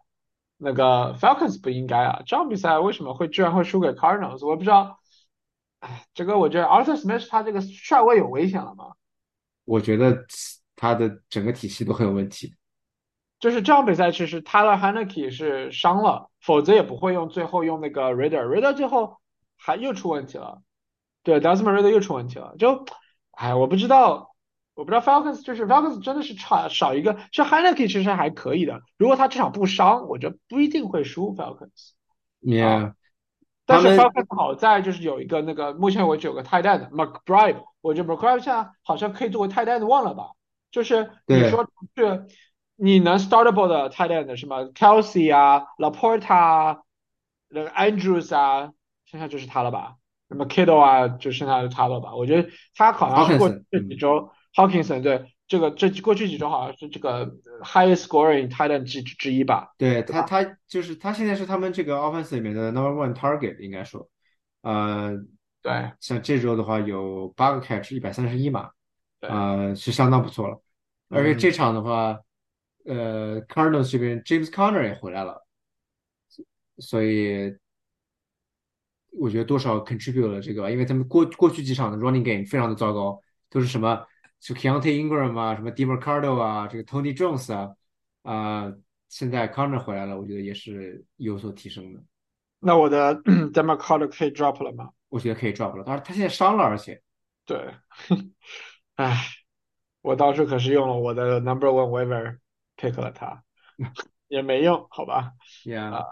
[0.56, 4.46] 那个 Falcons 不应该啊，这场比赛为什么会居然会输给 Cardinals？
[4.46, 4.98] 我不知道。
[5.80, 8.92] 哎，这个我觉得 Arthur Smith 他这个帅位有危险了吗？
[9.64, 10.24] 我觉得
[10.76, 12.54] 他的整个体系都很有问题。
[13.38, 19.18] 就是这场比赛其实 Tyler Haneke 是伤了，否则也不会用最后用那个 Reader，Reader 最后
[19.58, 20.62] 还又出问题了，
[21.24, 22.84] 对 Desmond Reader 又出问题了，就
[23.32, 24.36] 哎我不知道，
[24.74, 31.94] 我不知道 Falcons 就是 Falcons 真的是差少一个，是 Haneke 其实还可以的，如果他这场不伤，我觉得不一定会输 Falcons。
[32.40, 32.92] Yeah，
[33.66, 40.32] 但是 Falcons 好在就是有一个那个目前为止有个 tight end McBride，我觉得 McBride 现在好像可以作为 tight end 忘了吧？
[40.70, 42.26] 就是你对说是
[42.76, 46.78] 你能 startable 的 tight end 什么 Kelsey 啊、Laporta 啊、
[47.48, 48.72] 那个 Andrews 啊，
[49.06, 49.96] 剩下就是他了吧？
[50.28, 52.14] 什么 Kittle 啊，就剩下就他了吧？
[52.14, 57.26] 我觉得他好像是过这几周 Hawkinson 对这个这过去几周好像是这个
[57.62, 59.74] highest scoring tight end 之之一吧？
[59.76, 64.08] 对他，他就是他现在是他们这个 offense 里面的 number one target，应该说，
[64.62, 65.12] 呃，
[65.62, 68.70] 对像这周的话有八个 catch，一百三十一码，
[69.20, 70.60] 对呃，是相当不错了。
[71.10, 72.18] 而且嗯这场的话，
[72.86, 75.46] 呃，Cardinals 这边 James Conner 也回来了，
[76.78, 77.54] 所以
[79.18, 84.04] 我觉得多少 contribute 了这个吧，因为他们过过去几场的 running game 非常的糟糕，都是什么
[84.40, 87.74] 就 Keontae Ingram 啊，什么 DeMarcado 啊，这个 Tony Jones 啊，
[88.22, 88.72] 啊、
[89.08, 92.02] 现在 Conner 回来了，我觉得也是有所提升的，
[92.58, 94.90] 那我的 Demar Carter 可以 drop 了吗？
[95.08, 95.84] 我觉得可以 drop 了。
[95.86, 97.00] 但是他现在伤了，而且
[97.44, 97.72] 对，
[98.96, 99.16] 唉，
[100.00, 102.38] 我当时可是用了我的 number one waiver
[102.76, 103.44] pick 了他，
[104.28, 105.32] 也没用，好吧。
[105.64, 106.04] ，Yeah，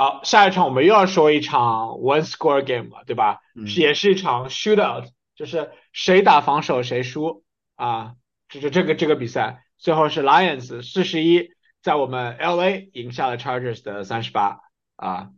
[0.00, 3.40] 好，下一场我们又要说一场 one score game 了，对吧？
[3.76, 7.44] 也是一场 shootout，就是谁打防守谁输
[7.76, 8.14] 啊，
[8.48, 11.50] 就是这个这个比赛，最后是 Lions 四十一
[11.82, 14.60] 在我们 LA 赢下了 Chargers 的三十八
[14.96, 15.32] 啊，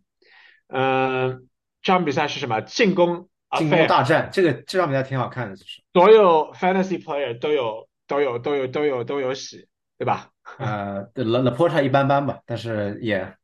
[0.69, 1.49] 嗯，
[1.83, 2.61] 这场比赛是什么？
[2.61, 5.83] 进攻进攻大战，这个这场比赛挺好看的，其实。
[5.93, 9.67] 所有 fantasy player 都有都有都有都有都有喜，
[9.99, 10.31] 对对吧？
[10.59, 13.37] 呃，La Laporta 一般般吧，但是也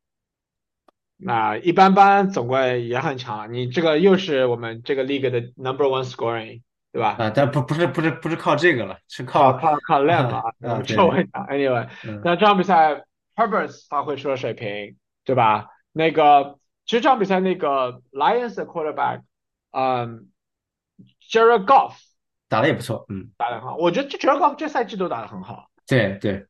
[1.21, 3.53] 那一般般，总归也很强。
[3.53, 6.63] 你这个又是我们这个 league 的 number one scoring，
[6.93, 7.17] 对吧？
[7.19, 11.45] 啊，但不不是不是不是靠这个了，是靠靠靠靠 lamb 啊， 啊对这我很强。
[11.49, 13.03] Anyway，嗯那这场比赛
[13.35, 15.67] Herbert 发挥出了水平，对吧？
[15.93, 19.23] 那个其实这场比赛那个 Lions 的 quarterback，
[19.73, 20.29] 嗯
[21.29, 21.95] ，Jared Goff
[22.49, 25.69] 打的也不错，嗯，打的很好，我觉得这 Jared Goff 这赛季都打的很好。
[25.87, 26.47] 对对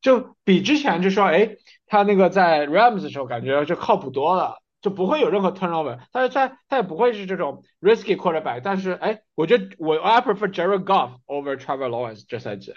[0.00, 1.56] 就比之前就说，哎，
[1.92, 12.72] 他那个在 Rams 的时候感觉就靠谱多了，就不会有任何 turnover，但是他他也不会是这种 risky quarterback，但是哎，我觉得我 I prefer Jared Goff over Trevor Lawrence 这赛季。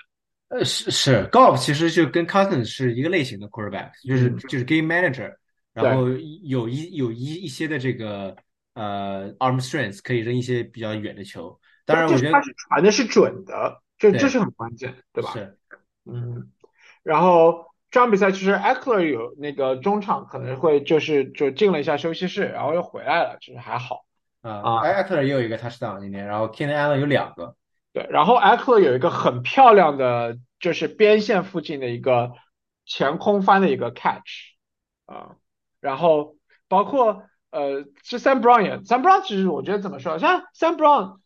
[0.49, 5.33] 呃是是 Golf 其实就跟 Cousins 是一个类型的 quarterback，就是嗯就是 game manager，
[5.73, 6.09] 然后
[6.43, 8.35] 有一有一一些的这个
[8.73, 15.31] 呃 arm strength 可以扔一些比较远的球，当然我觉得他是传的是准的，这对这是很关键，对吧？
[15.31, 15.57] 是
[16.03, 16.51] 嗯，
[17.01, 17.65] 然后
[17.95, 24.03] 这场比赛其实 Eckler 有那个中场可能会就是就进了一下休息室，然后又回来了，其实还好。
[24.41, 24.79] 啊啊。
[24.81, 27.55] 艾克尔也有一个 touchdown 今天，然后 Keenan Allen 有两个，
[27.93, 32.33] 对，然后 Eckler 有一个很漂亮的，就是边线附近的一个
[32.85, 34.55] 前空翻的一个 catch
[35.05, 35.37] 啊，
[35.79, 36.35] 然后
[36.67, 41.19] 包括呃，是 Sam Brown 也，Sam Brown 其实我觉得怎么说，像 Sam Brown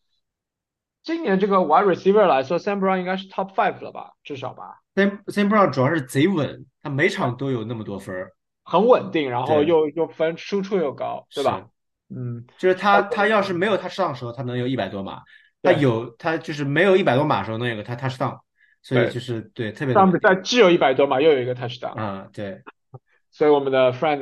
[1.02, 8.32] 今年这个 wide receiver 来说，Sam Brown 应该是 top five 了吧，至少吧，Sam Sam Brown 主要是贼稳，他每场都有那么多分儿，
[8.64, 11.66] 很稳定，然后又又分输出又高，对吧？
[12.14, 15.22] 嗯，就是他他要是没有他上的时候，他能有一百多码，
[15.62, 18.38] 他有他就是没有一百多码的时候能有个他 touchdown，
[18.82, 22.62] 所以就是对特别上比既有一百多码，又有一个 touchdown，啊，对，
[23.30, 24.18] 所以我们的 friend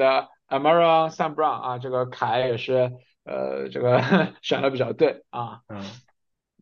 [0.48, 2.92] Amara Sam Brown 啊，这个凯也是
[3.24, 4.00] 呃这个
[4.42, 5.62] 选的比较对啊。
[5.68, 5.82] 嗯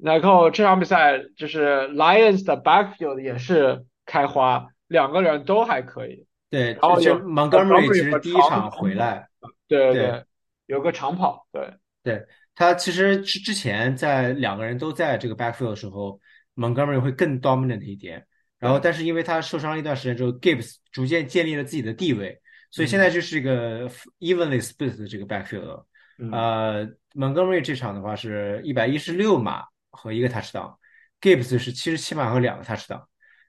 [0.02, 6.26] 然后这场比赛就是 Lions 的 backfield 也是开花，两个人都还可以。
[6.50, 9.28] 对，就然后就 Montgomery 其实第一场回来，
[9.66, 10.24] 对对对，
[10.66, 11.74] 有个长跑，对。
[12.02, 12.24] 对
[12.54, 16.20] 他其实之之前在两个人都在这个 backfield 的时候
[16.54, 18.24] ，Montgomery 会更 dominant 一点。
[18.58, 22.40] 然后，但是因为他受伤了一段时间之后，Gibbs 逐渐建立了自己的地位，
[22.70, 23.88] 所以现在就是一个
[24.20, 25.84] evenly split 的这个 backfield。
[26.18, 26.30] 嗯。
[26.30, 29.64] 呃，Montgomery 这场的话是一百一十六码
[29.96, 33.04] 和一个 touchdown，Gibbs 是七十七码和两个 touchdown，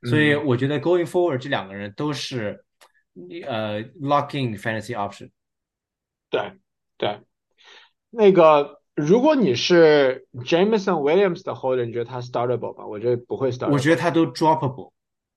[0.09, 2.63] 所以嗯我觉得 going forward 这两个人都是
[3.45, 5.29] 呃 locking fantasy option。
[6.29, 6.53] 对
[6.97, 7.19] 对。
[8.09, 12.85] 那个如果你是 Jameson Williams 的 holder，你觉得他 startable 吗？
[12.87, 13.73] 我觉得不会 startable。
[13.73, 14.91] 我觉得他都 droppable。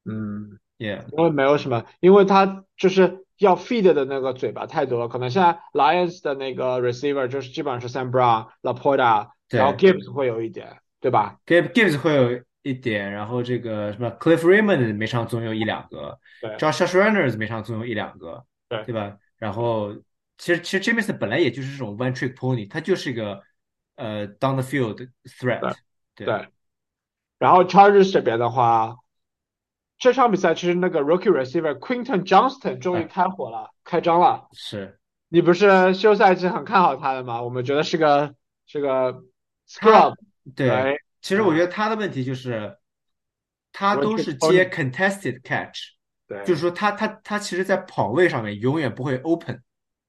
[0.05, 14.95] 嗯，Yeah，因为没有什么，因为他就是要 feed 的那个嘴巴太多了，可能现在 Lions 的那个 receiver 就是基本上是 Sam Brown、Laporta，然后 Gibbs 会有一点，对吧？Gibbs Gibbs 会有一点，然后这个什么 Cliff Raymond
[14.95, 19.17] 每场总有一两个对，Josh Reynolds 每场总有一两个，对对吧？
[19.39, 19.95] 然后
[20.37, 23.43] 其实其实 Jameson 本来也就是这种 one trick pony，他就是一个
[23.97, 25.75] 呃 down the field threat，
[26.15, 26.49] 对对。
[27.39, 28.97] 然后 Chargers 这边的话，
[29.99, 34.49] 这场比赛其实那个 rookie receiver Quinton Johnston 终于哎开火了，开张了。
[34.53, 34.99] 是
[35.29, 37.41] 你不是休赛季很看好他的吗？
[37.41, 38.35] 我们觉得是个
[38.67, 39.23] 是个
[39.67, 40.15] scrub，
[40.55, 41.01] 对。
[41.23, 42.75] 其实我觉得他的问题就是
[43.73, 45.91] 他都是接 contested catch，
[46.27, 49.63] 对就是说他他他其实在跑位上面永远不会 open。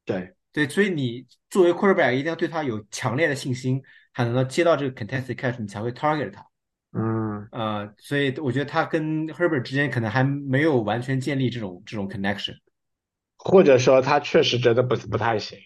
[0.05, 3.83] 对对，所以你作为 quarterback 一定要对他有强烈的信心，
[4.13, 6.45] 才能够接到这个 contested catch，你才会 target 他。
[6.93, 12.55] 嗯，呃，所以我觉得他跟 Herbert 之间可能还没有完全建立这种这种 connection。
[13.37, 15.57] 或者说他确实真的不不太行。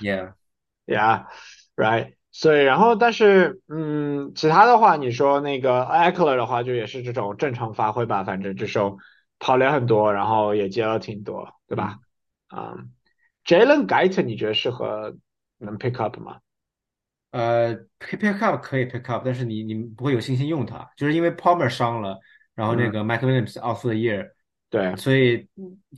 [0.00, 2.14] Yeah，Yeah，right。
[2.32, 8.98] 所以，然后，但是，嗯，其他的话，你说那个 Eckler 的话，就也是这种正常发挥吧，反正这种
[9.38, 11.98] 跑了很多，然后也接了挺多，对吧？
[12.54, 12.92] 嗯
[13.44, 15.16] ，Jalen Guyton 你觉得适合
[15.58, 16.38] 能 pick up 吗？
[17.32, 22.18] 呃，pick pick up 可以 pick up，但是你你不会有信心用它，就是因为 Palmer 伤了，
[22.54, 24.30] 然后那嗯个 Mike Williams for the year，
[24.68, 25.48] 对，所以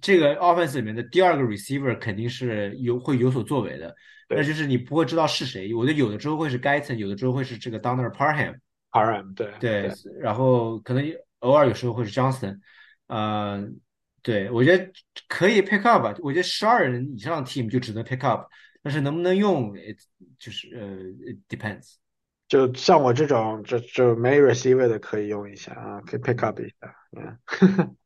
[0.01, 3.95] 这个 offense 里面的第二个 receiver 肯定是有会有所作为的，对
[4.37, 5.75] 那就是你不会知道是谁。
[5.75, 11.05] 我觉得有的时候会是 Guyton，有的时候会是这个 Donner Parham，RM 对对，然后可能
[11.41, 12.61] 偶尔有时候会是 Johnston，
[13.07, 13.67] 呃，
[14.23, 14.93] 对，我觉得
[15.29, 16.15] 可以 pick up 吧。
[16.23, 18.49] 我觉得十二人以上的 team 就只能 pick up，
[18.83, 19.99] 但是能不能用，it
[20.39, 20.87] 就是呃
[21.33, 21.95] ，it depends。
[22.49, 26.95] 就像我这种就就没 receiver 的可以用一下啊，可以 pick up 一下。
[27.17, 27.39] 嗯，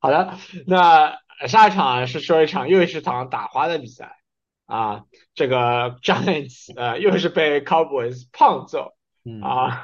[0.00, 1.16] 好的，那
[1.46, 4.16] 下一场是说一场又是场打花的比赛
[4.66, 5.04] 啊，
[5.34, 8.94] 这个 Giants 呃又是被 Cowboys 胖揍
[9.42, 9.82] 啊，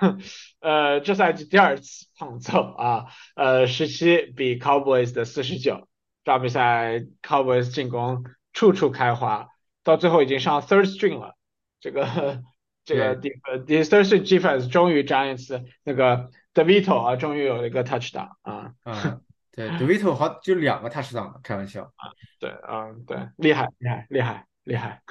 [0.61, 5.89] 呃，这赛季第二次胖揍啊，呃，十七比 Cowboys 的四十九，
[6.25, 9.49] 这场比赛 Cowboys 进攻处处开花，
[9.83, 11.37] 到最后已经上 third string 了，
[11.81, 12.43] 这个
[12.85, 19.21] 这个第呃第 third string defense 终于 Giants 那个 Devito 啊，终于有了一个 touchdown 啊，啊，
[19.53, 25.03] 对，Devito 好就两个 touchdown，开玩笑啊，对，嗯，对，厉害厉害厉害厉害。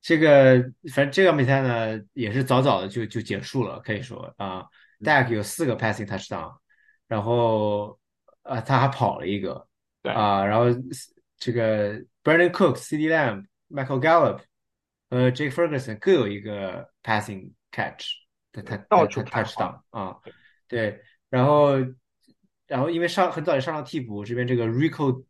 [0.00, 0.60] 这个
[0.92, 4.66] 反正这个比赛呢，也是早早的就就结束了，可以说啊
[5.00, 6.56] ，Dak 有四个 passing touchdown，
[7.06, 8.00] 然后
[8.42, 9.68] 啊他还跑了一个，
[10.02, 10.66] 对啊，然后
[11.38, 11.94] 这个
[12.24, 13.08] Brandon Cook、C.D.
[13.08, 14.40] Lamb、Michael Gallup
[15.08, 18.06] 和 Jake Ferguson 各有一个 passing catch，
[18.50, 20.16] 他他到处 touchdown 啊，
[20.66, 21.00] 对，
[21.30, 21.76] 然后
[22.66, 25.24] 然后因为上很早就上了替补，这边这个 Rico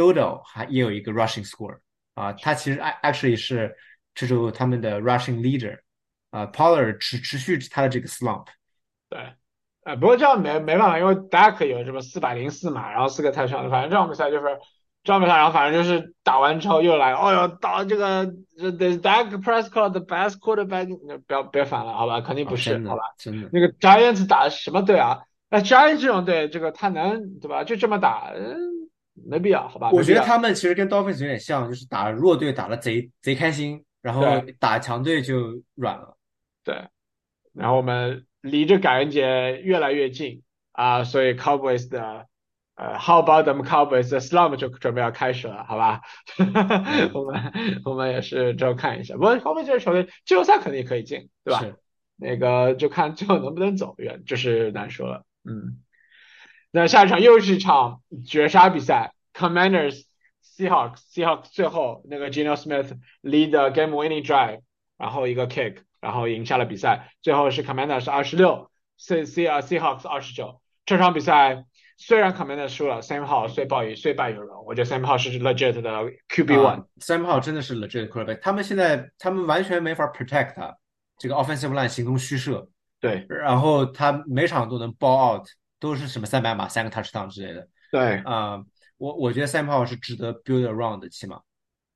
[0.00, 1.76] Dodo 还也有一个 rushing score
[2.14, 3.76] 啊，他其实 actually 是。
[4.12, 5.78] 这是他们的 rushing leader，
[6.30, 8.44] 啊，Pollard 持持续他的这个 slump，
[9.08, 9.20] 对，
[9.84, 14.44] 呃，不过这样没没办法，因为 Dak 有什么四百零四码，然后四个太上，反正这场比赛就是
[15.04, 18.26] 这场比赛，然后反正就是打完之后又来，哦哟，打这个
[18.58, 20.88] the Dak Prescott the best quarterback，
[21.26, 25.20] 不要别反了，好吧，肯定不是，好吧，真的，那个 Giants 打什么队啊？
[25.48, 27.62] 那 Giants 这种队，这个他能对吧？
[27.62, 28.79] 就这么打，嗯，
[29.26, 29.90] 没必要，好吧？
[29.90, 33.84] 我觉得他们其实跟 Dolphins 有点像，就是打弱队打的贼贼开心。
[34.02, 34.22] 然后
[34.58, 36.16] 打强队就软了，
[36.64, 36.74] 对。
[37.52, 40.42] 然后我们离着感恩节越来越近
[40.72, 42.26] 啊，所以 Cowboys 的
[42.76, 46.00] 呃，How about them Cowboys 的 Slump 就准备要开始了，好吧？
[47.12, 47.52] 我们
[47.84, 49.16] 我们也是之后看一下。
[49.16, 51.62] 不过 Cowboys 这球队季后赛肯定可以进，对吧？
[52.16, 55.26] 那个就看最后能不能走远，就是难说了。
[55.44, 55.82] 嗯。
[56.70, 60.04] 那下一场又是一场绝杀比赛，Commanders。
[60.42, 62.92] Seahawks，Seahawks 最后那个 Geno Smith
[63.22, 64.60] lead game winning drive，
[64.98, 67.12] 然后一个 kick，然后赢下了比赛。
[67.22, 70.60] 最后是 Commanders 二十六，C C 啊 Seahawks 二十九。
[70.84, 71.64] 这场比赛
[71.96, 75.90] 虽然 Commanders 输了，Sam Howell 虽败虽败犹荣，我觉得 Sam Howell 是 legit 的
[76.28, 76.84] QB one。
[76.98, 78.40] Sam Howell 真的是 legit quarterback。
[78.42, 80.76] 他们现在他们完全没法 protect 他，
[81.16, 82.68] 这个 offensive line 形同虚设。
[83.00, 85.46] 对，然后他每场都能 ball out，
[85.80, 87.68] 都是什么三百码、三个 touchdown 之类的。
[87.90, 88.64] 对，啊。
[89.00, 91.40] 我我觉得 Sam Howell 是值得 build around 的，起码，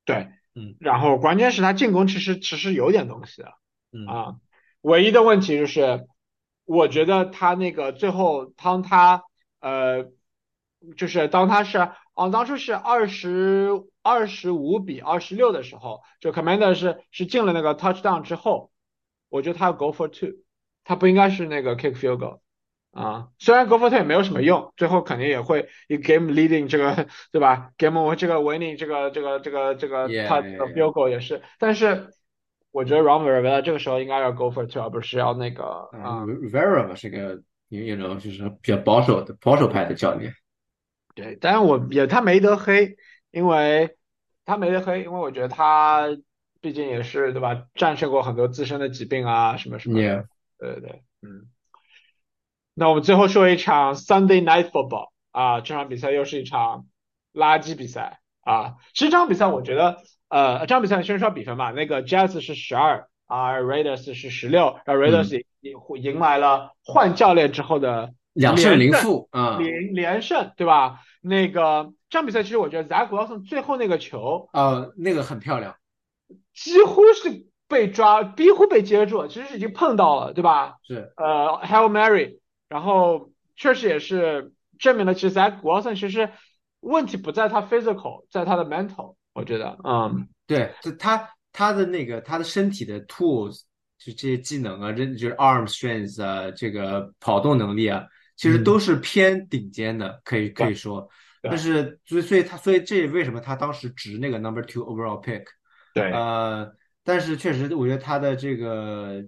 [0.07, 3.53] 对，嗯，然后关键是他进攻其实其实有点东西的，
[3.93, 4.37] 嗯啊，
[4.81, 6.07] 唯一的问题就是，
[6.65, 9.23] 我觉得他那个最后当他
[9.61, 10.07] 呃，
[10.97, 11.77] 就是当他是
[12.15, 13.69] 哦当初是二十
[14.01, 18.73] 二十五比二十六的时候，就 Commander 是是进了那个 touchdown 之后，
[19.29, 20.39] 我觉得他要 go for two，
[20.85, 22.41] 他不应该是那个 kick field goal。
[22.95, 32.11] 啊，虽然 Go for Two 没有什么用，最后肯定也会以 Game Leading 这个，对吧？Game 这个 Winning 这个这个这个这个他的 Field Goal 也是，但是
[32.71, 36.23] 我觉得 Ron Rivera 这个时候应该要 Go for Two，而不是要那个啊。
[36.25, 40.33] Rivera 是个，you know，就是比较保守的保守派的教练。
[41.17, 42.97] 对，但是我也他没得黑，
[43.33, 43.97] 因为
[44.45, 46.07] 他没得黑，因为我觉得他
[46.61, 47.65] 毕竟也是对吧？
[47.75, 49.99] 战胜过很多自身的疾病啊，什么什么。
[49.99, 50.27] Yeah，
[50.59, 51.49] 对对，嗯。
[52.77, 56.87] 那我们最后说一场 Sunday Night Football 啊，这场比赛又是一场
[57.33, 58.75] 垃圾比赛啊。
[58.93, 59.99] 其实这场比赛我觉得，
[60.29, 61.71] 呃，这场比赛先说比分吧。
[61.71, 70.99] 那个 Jazz 是十二，啊 Raiders 是十六，然后 Raiders 迎迎来了换教练之后的两胜零负啊，连连胜对吧？
[71.21, 75.77] 那个这场比赛其实我觉得 Zach Wilson 最后那个球呃，那个很漂亮，
[76.53, 80.79] 几乎是被抓，几乎被接住，其实是已经碰到了对吧？
[80.83, 82.41] 是呃 Hail Mary。
[82.69, 86.31] 然后确实也是证明了，其实 Zach Wilson 其实
[86.81, 89.17] 问题不在他 physical，在他的 mental。
[89.33, 93.63] 我觉得，嗯，对，就他他的那个他的身体的 tools，
[93.99, 98.05] 就这些技能啊，这就是 arm strength 啊，这个跑动能力啊，
[98.37, 101.09] 其实都是偏顶尖的，可以可以说。
[101.43, 105.45] 但是，所以所以他所以这也为什么他当时值那个 number two overall pick。
[105.95, 109.23] 对，呃，但是确实，我觉得他的这个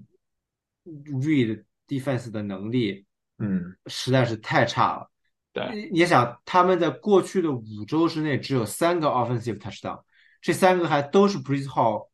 [0.84, 3.05] read defense 的能力。
[3.38, 5.08] 嗯，实在是太差了。
[5.52, 10.02] 对，你想他们在过去的五周之内只有三个 offensive touchdown，
[10.42, 12.10] 这三个还都是 Breeze Hall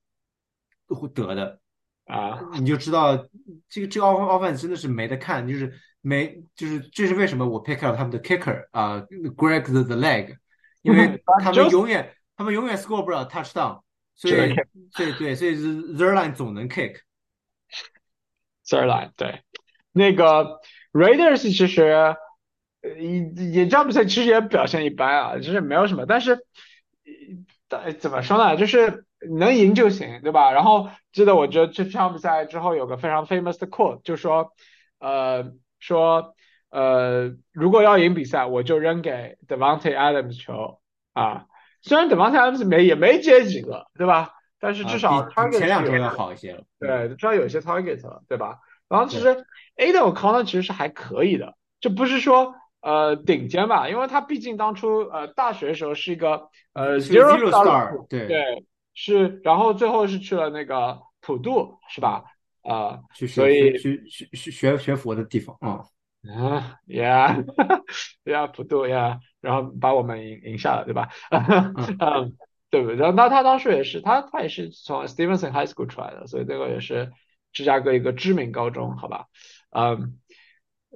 [1.13, 1.59] 得的
[2.07, 3.17] 啊，你就知道
[3.69, 9.05] 这个这个 offense 真的是没得看，就是没就是这是为什么我 pick up 他们的 kicker 啊
[9.37, 10.37] ，Greg the the leg，
[10.83, 13.83] 因为他们永远他们永远 score 不了 touchdown，
[14.15, 14.55] 所以
[14.95, 15.57] 对对，所以
[15.97, 19.43] Zerline 总能 kick，Zerline 对
[19.91, 20.61] 那个。
[20.93, 22.17] Raiders 其实，
[22.83, 23.21] 也，
[23.51, 26.05] 也这场比赛其实也表现一般啊，其实没有什么。
[26.07, 26.45] 但是，
[27.71, 28.57] 呃，怎么说呢？
[28.57, 29.05] 就是
[29.39, 30.53] 能赢就行，对吧？
[30.53, 34.53] 然后记得我觉得这场比赛之后有个非常 famous 的 quote，就说，
[34.99, 36.35] 呃，说，
[36.71, 40.81] 呃，如果要赢比赛，我就扔给 Devante Adams 球
[41.13, 41.47] 啊。
[41.81, 44.33] 虽然 Devante Adams 没也没接几个，对吧？
[44.61, 46.63] 但是至少 target 前两周要好一些了。
[46.79, 48.59] 对，至少有些 target 了，对吧？
[48.93, 49.47] 然后其实
[49.79, 62.25] Adam Connor 其实是还可以的，就不是说呃顶尖吧，因为他毕竟当初呃大学的时候是一个呃 zero star，对对是，然后最后是去了那个普渡是吧？
[62.63, 65.81] 啊，去所以学学学学学佛的地方啊。
[66.23, 71.09] 啊，Yeah，Yeah， 普渡 Yeah，然后把我们赢赢下了，对吧？
[71.33, 72.37] 嗯，
[72.71, 72.97] 对不对？
[72.97, 77.11] 然后他他当时也是他他也是从 Stevenson High School 出来的，所以这个也是。
[77.53, 79.27] 芝加哥一个知名高中，好吧，
[79.71, 80.19] 嗯，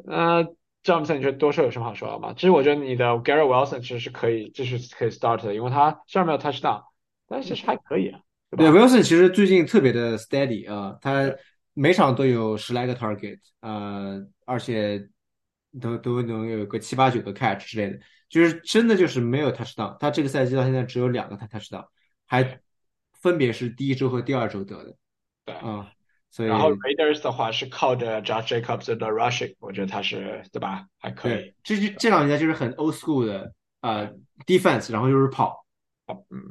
[0.07, 2.33] 呃，詹姆斯，你觉得多数有什么好说的吗？
[2.35, 6.83] 其实我觉得你的 Gary Wilson 其实是可以，继续可以 start 的，因为他虽然没有 touchdown，
[7.27, 11.35] 但是其实还可以啊，对吧？Wilson 其实最近特别的 steady 啊，他
[11.75, 15.09] 每场都有十来个 target，呃，而且
[15.81, 17.99] 都都能有个七八九个 catch 之类的，
[18.29, 21.87] 就是真的就是没有 touchdown，他这个赛季到现在只有两个 touchdown，
[22.27, 22.61] 还
[23.21, 24.95] 分别是第一周和第二周得的，
[25.45, 25.91] 对啊。
[26.45, 30.87] 然后 Raiders 的话是靠着 Josh Jacobs 的 rushing，我觉得他是对吧？
[30.99, 31.55] 还可以。
[31.63, 34.13] 这就这场比赛就是很 old school 的呃
[34.47, 35.65] defense，然后又是跑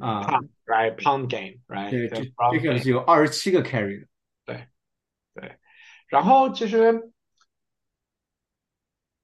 [0.00, 0.22] 啊
[0.64, 1.90] ，right pound game，right。
[1.90, 4.06] 对，这这个是有二十七个 carry 的。
[4.44, 4.66] 对
[5.34, 5.56] 对。
[6.08, 7.10] 然后其实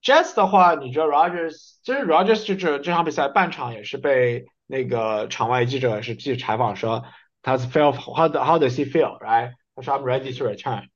[0.03, 7.05] Jets 的话，你觉得 Rogers 其实 Rogers 就这这场比赛半场也是被那个场外记者是记者采访说
[7.43, 9.53] 他是 feel how how does he feel，right？
[9.75, 10.89] 他说 I'm ready to return，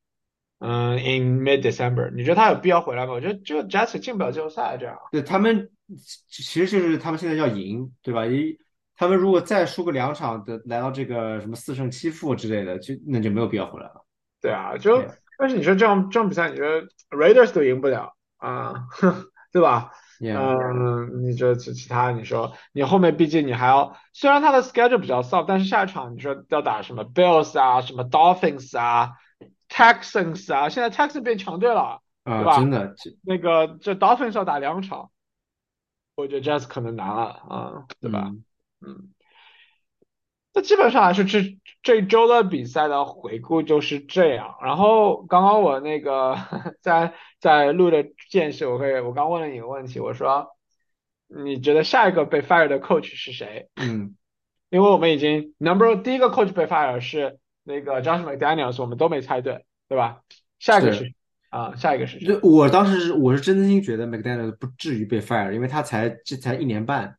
[0.58, 3.12] 嗯，in mid December，你觉得他有必要回来吗？
[3.12, 4.96] 我觉得就 Jets 进不了季后赛这样。
[5.10, 5.70] 对他们，
[6.28, 8.26] 其实就是他们现在要赢，对吧？
[8.26, 8.58] 一
[8.96, 14.04] 他们如果再输个两场的，来到这个什么四胜七负之类的，就那就没有必要回来了。
[14.40, 15.04] 对啊，就
[15.38, 18.72] 但是你说这样这样比赛，你觉得 Raiders 都赢不了啊，
[19.52, 19.90] 对吧？
[20.20, 29.12] 嗯，你这其其他你说你后面毕竟你还要，虽然他的 schedule 比较 soft，但是下一场你说要打什么 Bills 啊，什么 Dolphins 啊
[29.68, 32.58] ，Texans 啊，现在 Texans 变强队了，对吧？
[32.58, 35.10] 真的，那个这 Dolphins 要打两场，
[36.14, 38.32] 我觉得 Jazz 可能难了啊，对吧？
[38.80, 39.10] 嗯。
[40.56, 44.56] 那基本上还是这这周的比赛的回顾就是这样。
[44.62, 46.38] 然后刚刚我那个
[46.80, 50.48] 在在录的间隙，我会我刚问了你个问题，我说
[51.28, 53.68] 你觉得下一个被 fire 的 coach 是谁？
[53.76, 54.16] 嗯，
[54.70, 60.22] 因为我们已经 number 第一个 coach 被 fire 是那个 Josh McDaniels，我们都没猜对，对吧？
[60.58, 61.12] 下一个是
[61.50, 62.40] 啊，下一个是谁？
[62.42, 67.18] 我当时是我是真心觉得 McDaniels 不至于被 fire，因为他才这才一年半。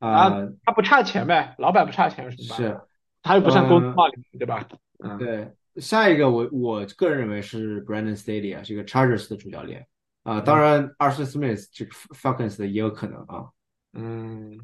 [0.00, 0.28] 啊，
[0.64, 2.56] 他不差钱呗，老板不差钱是吧？
[2.56, 2.80] 是，
[3.22, 4.66] 他又不像公司化里面，对吧？
[4.98, 5.54] 嗯，对。
[5.76, 9.86] 下一个我我个人认为是 Brandon Staley 啊，是一个 Chargers 的主教练
[10.24, 10.40] 啊。
[10.40, 13.46] 当然，Arthur Smith 这个 Falcons 的也有可能啊。
[13.92, 14.58] 嗯，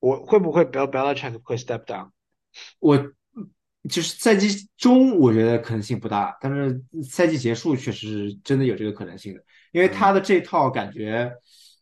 [0.00, 2.10] 我会不会 Bill Belichick 会 step down？
[2.78, 2.96] 我
[3.88, 9.42] 就是赛季中我觉得可能性不大，但是赛季结束确实真的有这个可能性的，
[9.72, 11.32] 因为他的这套感觉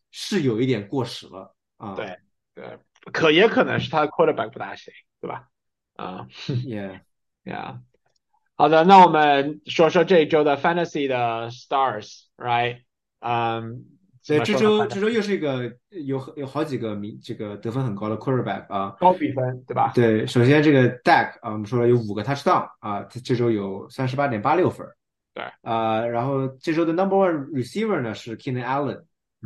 [0.09, 1.53] 是有一点过时了。
[1.83, 2.17] 啊，对
[2.55, 2.79] 对，
[3.11, 5.47] 可也可能是他的 quarterback 不大行，对吧？
[5.95, 7.79] 啊，Yeah，Yeah，
[8.55, 12.83] 好的，那我们说说这一周的 fantasy 的 stars，right？
[13.19, 13.85] 嗯，
[14.21, 19.91] 所以这周这周又是一个有有好几个名这个得分很高的 quarterback 啊，高比分，对吧？
[19.93, 24.87] 对，首先这个 Dak 啊，我们说了有五个 touchdown 啊，他这周有三十八点八六分，
[25.33, 29.03] 对，啊，然后这周的 number one receiver 呢是 Keenan Allen，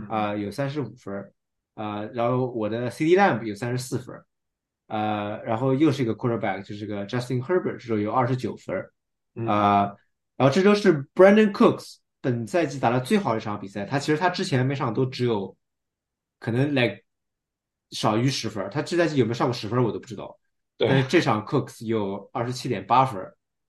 [0.08, 1.34] 啊，有三十五分。
[1.78, 4.20] 呃，然后我的 CD Lamb 有三十四分，
[4.88, 8.76] 呃，然后又是一个 quarterback，就是个 Justin Herbert，这周有二十九分，
[9.48, 9.96] 啊，
[10.36, 15.56] 然后这周是 Brandon Cooks 本赛季打的最好一场比赛，他其实他之前每场都只有
[16.40, 17.04] 可能 like
[17.92, 20.40] 少于十分，他这赛季有没有上过十分我都不知道，
[20.78, 23.22] 但是这场 Cooks 有二十七点八分，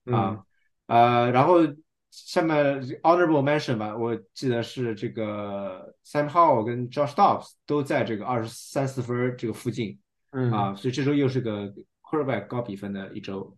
[0.05, 0.43] 啊，
[0.87, 1.59] 呃，然后。
[2.11, 9.99] 下面 honorable mention 吧，我记得是这个 Sam Howell 跟 Josh Dobbs 都在这个二十三四分这个附近，
[10.31, 13.55] 嗯啊，所以这周又是个 quarterback 高比分的一周。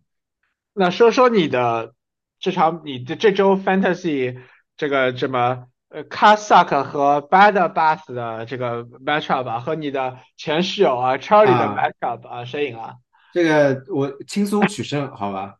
[0.74, 1.94] 那说说你的
[2.38, 4.38] 这场，你的这周 fantasy
[4.76, 12.28] 这个什么呃 c a s a k 和 Bad Bath 的这个 matchup 吧，和你的前室友啊 Charlie 的 matchup
[12.28, 12.94] 啊，谁赢啊？
[13.32, 15.56] 这个我轻松取胜，好吧。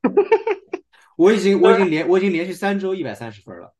[1.23, 3.75] 我已经我已经连我已经连续三周一百三十分了。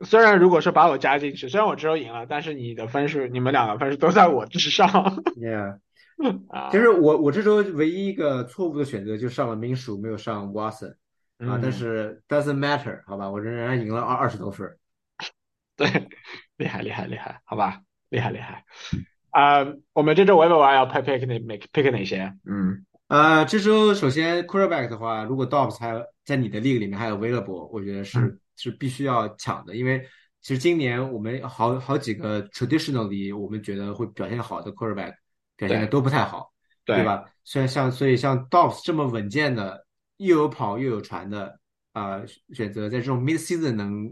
[0.00, 4.88] 虽然如果说把我加进去，虽然我只有赢了，但是你的分数，你们两个分数都在我之上。
[5.36, 5.78] Yeah，
[6.48, 10.92] 啊，其实我我这周唯一一个错误的选择就上了民署，没有上 Watson
[11.38, 14.76] 啊，但嗯，是 doesn't matter，好吧，我仍然赢了二二十多分。
[15.76, 15.88] 对，
[16.56, 17.80] 厉害厉害厉害，好吧，
[18.10, 18.64] 厉害厉害。
[19.30, 22.32] 啊、我们这周 e b 玩要 pick pick 哪 pick pick 哪些？
[22.44, 30.00] 嗯，呃，这周首先 quarterback 的话，如果 Dobbs 还有在你的 league 里面还有 available，我觉得嗯是是必须要抢的，因为
[30.40, 35.14] 其实今年我们好好几个 traditionally 我们觉得会表现好的 quarterback
[35.56, 36.50] 表现的都不太好，
[36.86, 37.24] 对对吧？
[37.44, 39.86] 虽然像所以像 Dobbs 这么稳健的，
[40.16, 41.60] 又有跑又有传的，
[41.92, 42.22] 啊、
[42.54, 44.06] 选择在这种 mid season 能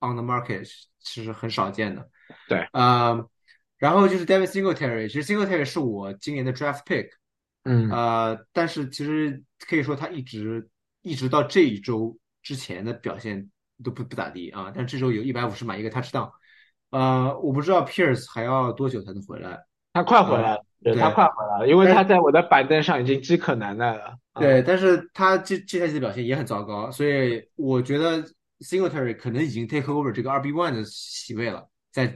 [0.00, 2.08] on the market 是是很少见的。
[2.48, 3.16] 对，啊、
[3.78, 7.08] 然后就是 Devin Singletary，其实 Singletary 是我今年的 draft pick。
[7.64, 10.68] 嗯呃，但是其实可以说他一直
[11.02, 13.50] 一直到这一周之前的表现
[13.82, 16.30] 都不不咋地啊，但这周有一百五十码一个 touchdown，
[16.90, 19.58] 呃，我不知道 Pierce 还要多久才能回来
[19.92, 20.54] 他快回来啊？
[20.54, 24.16] 了，对对他快回来了，因为但他在我的板凳上已经饥渴难耐了。
[24.32, 28.20] 啊对，但是他这这赛季的表现也很糟糕，所以我觉得
[28.58, 32.06] Singletary 可能已经 take over 这个二 b one 的席位了，在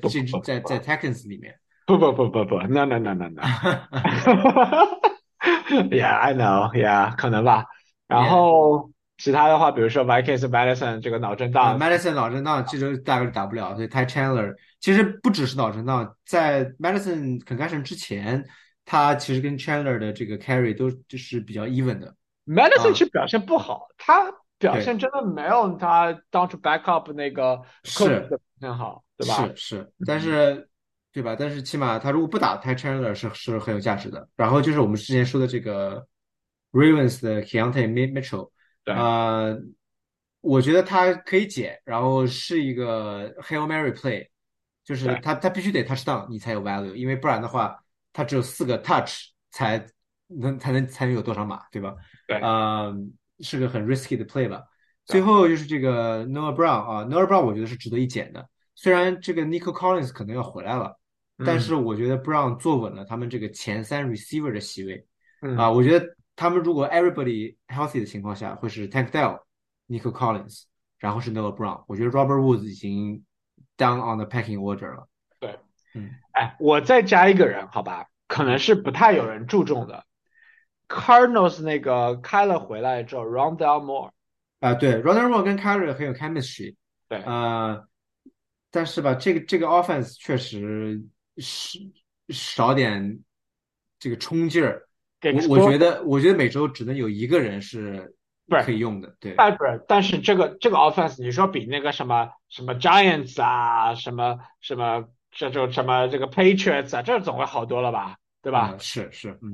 [0.42, 1.55] 在在 Texans 里面。
[1.86, 3.42] 不不不不不，no no no no no。
[5.69, 6.73] Yeah, I know.
[6.73, 7.66] Yeah，可能吧。
[8.07, 18.45] 然后其他的话，比如说 Vikings Madison 这个脑震啊荡，，Madison 脑震荡这周大概率打不了，所以 Ty Chandler 其实不只是脑震荡，在 Madison concussion 之前，
[18.85, 22.14] 他其实跟 Chandler 的这个 carry 都就是比较 even 的。
[22.47, 29.35] Madison 啊其实表现不好，他表对现真的没有他当初 backup 那个是 Cook 的表现好，对吧？
[29.35, 30.68] 是是，但是
[31.21, 31.35] 对吧？
[31.37, 34.29] 但是起码他如果不打 Ty Chandler 是是很有价值的。
[34.37, 36.07] 然后就是我们之前说的这个
[36.71, 38.51] Ravens 的 Keontae Mitchell，
[38.85, 39.59] 对呃，
[40.41, 44.29] 我觉得他可以解，然后是一个 Hail Mary play，
[44.85, 47.77] 就是对他他必须得 touchdown 你才有 value，因为不然的话，
[48.12, 49.85] 他只有四个 touch 才
[50.29, 51.97] 能才能才能有多少码，对吧？
[52.29, 52.95] 对呃，
[53.41, 54.62] 是个很 risky 的 play 吧。
[55.05, 58.49] 最后就是这个 Noah Brown 啊，Noah Brown 我觉得是值得一捡的。
[58.75, 60.97] 虽然这个 Nico Collins 可能要回来了，
[61.45, 65.07] 但嗯是我觉得 Brown 坐稳了他们这个前三 receiver 的席位
[65.43, 65.70] 嗯啊。
[65.70, 69.41] 我觉得他们如果 everybody healthy 的情况下，会是 Tank Dell、
[69.89, 70.64] Nico Collins，
[70.99, 71.84] 然后是 Noah Brown。
[71.86, 73.24] 我觉得 Robert Woods 已经
[73.76, 75.09] down on the packing order 了。
[75.41, 75.59] 对，
[75.95, 78.07] 嗯，哎，我再加一个人，好吧？
[78.26, 80.05] 可能是不太有人注重的
[80.86, 84.11] ，Cardinals 那个开了回来之后，Rondell Moore，
[84.61, 86.76] 啊，对 r o n a l d Moore 跟 Kyler 很有 chemistry，
[87.09, 87.86] 对呃，
[88.70, 91.03] 但是吧，这个这个 offense 确实
[91.39, 91.78] 是
[92.28, 93.20] 少点
[93.99, 94.84] 这个冲劲儿。
[95.20, 98.14] 给我我觉得，我觉得每周只能有一个人是
[98.64, 108.70] 可以用的，对，但不是，但是这个这个 offense，你说比那个什么什么 Giants 啊，什么什么这种什么这个 Patriots 啊，这总会好多了吧，对吧？
[108.74, 109.53] 嗯是是，嗯，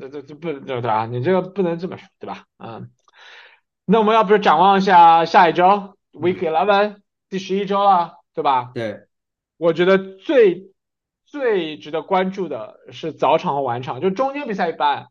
[0.00, 1.04] 这这这不对吧？
[1.04, 2.46] 你这个不能这么说，对吧？
[2.56, 2.90] 嗯，
[3.84, 8.70] 那我们要不是展望一下下一周 Week Eleven 第十一周了，对吧？
[8.74, 9.06] 对，
[9.58, 10.72] 我觉得最
[11.34, 15.08] 最值得关注的是早场和晚场，就中间比赛一般。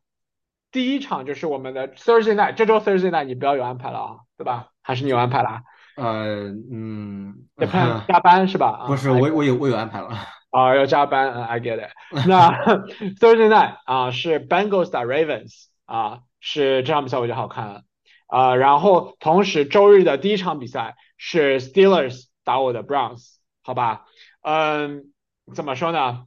[0.71, 4.69] 第一场就是我们的 Thursday night，这周 Thursday night 你不要有安排了啊，对吧？
[4.81, 5.61] 还是你有安排了啊？
[5.97, 8.85] 呃，嗯，得看加班是吧？
[8.85, 10.11] 啊 不是，我我有我有安排了，
[10.51, 11.91] 啊，要加班，嗯，I get it。
[12.25, 12.51] 那
[13.19, 17.81] Thursday night 啊是 Bengals 打 Ravens 啊，是这场比赛我觉得好看了
[18.27, 18.55] 啊。
[18.55, 24.05] 然后同时周日的第一场比赛是 Steelers 打我的 Browns，好吧？
[24.41, 25.12] 嗯，
[25.53, 26.25] 怎么说呢？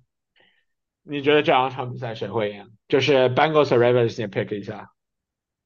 [1.03, 2.71] 你觉得这两场比赛谁会赢？
[2.89, 4.91] 就是 Bengals 和 Ravens，你 pick 一下。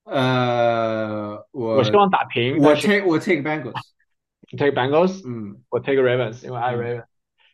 [0.05, 3.75] 呃，我我希望打平，我 take 我 take Bengals，
[4.51, 7.05] 你 take Bengals，嗯我 take Ravens，因为爱嗯 Ravens，、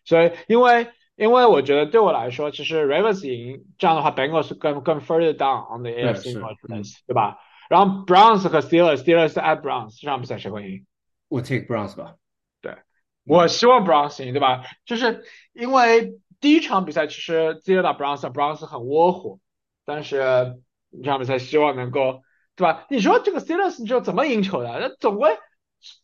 [0.05, 7.39] 所以因为因为我觉得对我来说，其实 Ravens 赢这样的话，Bengals 更更 further down on the 对 AFC 是 Northwest，、对吧？
[7.69, 10.87] 然后 Browns 和 Steelers，Steelers at Browns 这场比赛谁会赢？
[11.29, 12.15] 我 take Browns 吧，
[13.27, 14.63] 我希望 Browns 赢，对吧？
[14.85, 19.41] 就是因为第一场比赛其实 Steelers 打 Browns，Browns 很窝火，
[19.85, 20.55] 但是
[20.93, 22.23] 这场比赛希望能够，
[22.55, 22.87] 对吧？
[22.89, 24.79] 你说这个 Steelers 你就怎么赢球的？
[24.79, 25.37] 那总归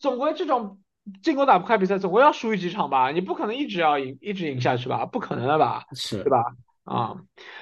[0.01, 0.81] 总归这种
[1.23, 3.11] 进攻打不开比赛，总归要输几场吧？
[3.13, 5.07] 你不可能一直要赢，一直赢下去吧？
[5.07, 5.85] 不可能的吧？
[5.95, 6.45] 是对吧？
[6.85, 7.17] 啊、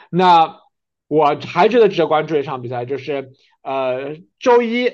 [0.09, 0.59] 那
[1.07, 3.33] 我还觉得值得关注的一场比赛就是
[3.63, 4.91] 呃周一，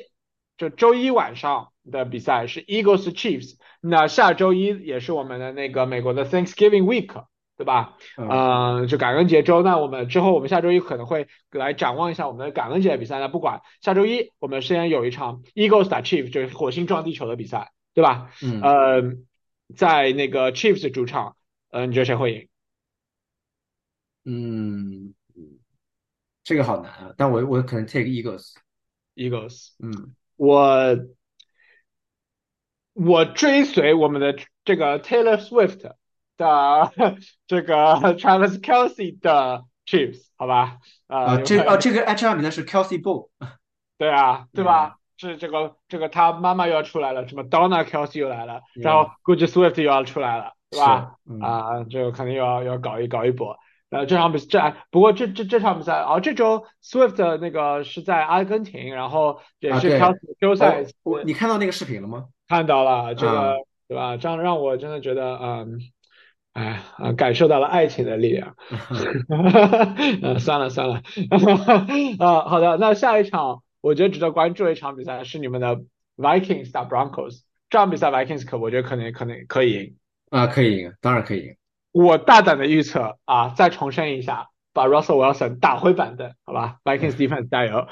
[0.57, 3.57] 就周一晚上的比赛是 Eagles Chiefs。
[3.89, 7.27] 那下周一也是我们的那个美国的 Thanksgiving Week，
[7.57, 7.97] 对吧？
[8.17, 9.63] 嗯呃，就感恩节周。
[9.63, 13.19] 那我们之后我们下周一可能会来展望一下我们的感恩节的比赛。
[13.19, 18.31] 那不管下周一我们先有一场 Eagles 打 Chiefs，就是火星撞地球的比赛，对吧？
[18.43, 19.17] 嗯呃，
[19.75, 21.37] 在那个 Chiefs 主场，
[21.71, 22.49] 呃，你觉得谁会赢？
[24.25, 25.15] 嗯，
[26.43, 28.55] 这个好难啊，但我我可能 take Eagles。
[29.15, 30.99] Eagles，嗯，我
[32.97, 34.35] 我追随我们的
[34.65, 35.91] 这个 Taylor Swift
[36.37, 36.93] 的
[37.47, 37.75] 这个
[38.17, 40.79] Travis Kelsey 的 Chiefs，好吧？
[41.07, 43.29] 啊、这啊这个哎这场比赛是 Kelsey Bowl。
[43.99, 44.97] 对啊，对吧？
[45.19, 51.15] 是这个这个他妈妈又要出来了，什么 Donna Kelsey 又来了，然后估计 Swift 又要出来了，对吧？
[51.41, 53.57] 啊，这个肯定又要要搞一搞一波。
[53.89, 62.27] 呃，这场比赛这不过这这这场比赛啊，这周 Swift 那个是在阿根廷，然后也是 Kelsey 休赛哦我你看到那个视频了吗？
[62.49, 63.55] 看到了这个，啊
[63.89, 64.17] 对吧？
[64.17, 65.79] 这样让我真的觉得，嗯，
[66.53, 68.57] 哎啊，感受到了爱情的力量。
[70.23, 71.03] 呃，算了算了，
[72.19, 75.81] 啊，好的，那下一场我觉得值得关注的一场比赛是你们的
[76.17, 79.97] Vikings 打 Broncos，这场比赛 Vikings 可我觉得可能可能可以赢。
[80.31, 81.57] 啊，可以赢，当然可以赢。
[81.93, 87.87] 我大胆的预测啊，再重申一下，把 Russell Wilson 打回板凳，好吧？Vikings defense 加油。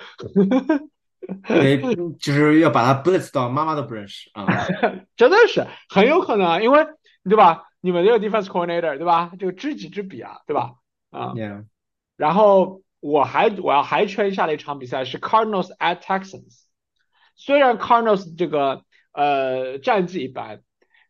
[1.47, 1.81] 对，
[2.19, 4.47] 就是要把他 blitz 到妈妈都不认识啊。
[5.17, 6.87] 真的是很有可能啊，因为
[7.29, 7.65] 对吧？
[7.81, 9.33] 你们这个 defense coordinator 对吧？
[9.39, 10.75] 这个知己知彼啊，对吧？
[11.11, 11.33] 啊、
[12.17, 16.63] 然后我还我要还圈下的一场比赛是 Cardinals at Texans。
[17.37, 20.63] 虽然 Cardinals 这个呃战绩一般，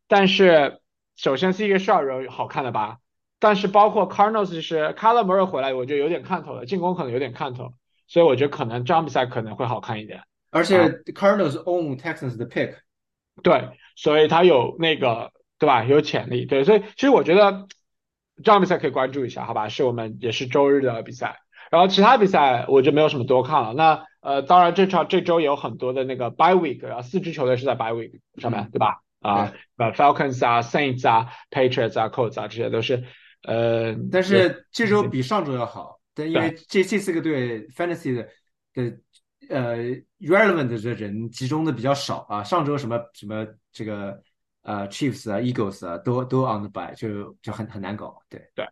[0.09, 0.81] 但是
[1.17, 2.99] 首先 C 个 s h a r 好看的吧？
[3.39, 7.75] 但是包括 Cardinals 就是 c a l a m u r 回来，我觉得有点看头了，进攻可能有点看头，
[8.07, 10.23] 所以我觉得可能这场比赛可能会好看一点。
[10.51, 12.77] 而且 Cardinals own Texans 的 pick。
[13.43, 15.85] 对，所以他有那个，对吧？
[15.85, 17.67] 有潜力，对，所以其实我觉得
[18.37, 19.69] 这场比赛可以关注一下，好吧？
[19.69, 21.41] 是我们也是周日的比赛，
[21.71, 23.73] 然后其他比赛我就没有什么多看了。
[23.75, 29.01] 那呃，当然这场这周有很多的那个 bye week，然后四支球队是在 bye week 上面，对吧？
[29.21, 33.05] 啊，呃，Falcons 啊，Saints 啊，Patriots 啊，Colts 啊，这些都是
[33.43, 38.29] 呃，但是这周比上周要好，但因为这这四个队 fantasy 的
[38.73, 38.99] 的
[39.51, 39.77] 呃
[40.21, 42.43] relevant 的人集中的比较少啊。
[42.43, 44.23] 上周什么什么这个
[44.63, 48.21] 呃 Chiefs 啊 Eagles 啊都都 on the by，就就很很难搞。
[48.29, 48.67] 对对，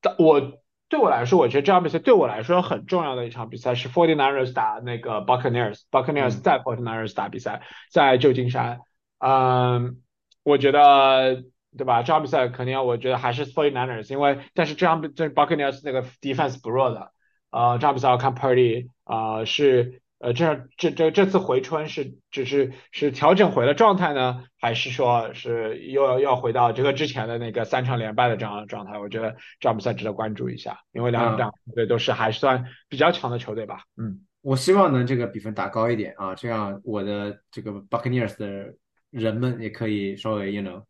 [0.00, 0.40] 但我
[0.88, 8.80] 对我来说，我觉得这场比赛对我来说很重要的一场比赛是 Forty Niners 打那个 Buccaneers，Buccaneers 嗯在 Forty Niners 打比赛，在旧金山。
[9.18, 10.02] 嗯，
[10.42, 11.44] 我觉得
[11.76, 12.02] 对吧？
[12.02, 17.12] 这场比赛肯定要，我觉得还是 Forty Niners，因为但是这场这 Buccaneers 那个 defense 不弱的，
[17.50, 28.98] 呃，这场比赛要看 Purdy 啊、是呃这这这这次回春是只是是调整回了状态呢，还是说是又要要回到这个之前的那个三场连败的这样的状态？
[28.98, 33.82] 我觉得这场比赛值得关注一下，因为两嗯两球队都是还算比较强的球队吧。
[33.96, 38.74] 嗯，我希望能这个比分打高一点啊，这样我的这个 Buccaneers 的
[39.10, 40.84] 人们也可以稍微 you know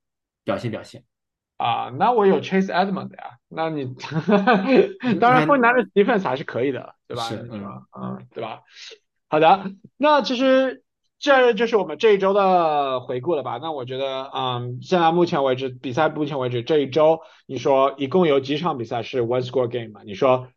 [0.45, 1.05] 表现表现。
[1.57, 3.95] 啊，那我有 Chase Edmond 的呀，那你
[5.21, 7.23] 当然 Forty Niners defense 还是可以的，对吧？
[7.23, 8.63] 是你说嗯，对吧？
[9.29, 10.83] 好的，那其实
[11.21, 13.61] 这就是我们这一周的回顾了吧？
[13.63, 20.01] 那我觉得，嗯，现在目前为止，比赛目前为止这一周，你说一共有几场比赛是 one score game 嘛？
[20.05, 20.49] 你说，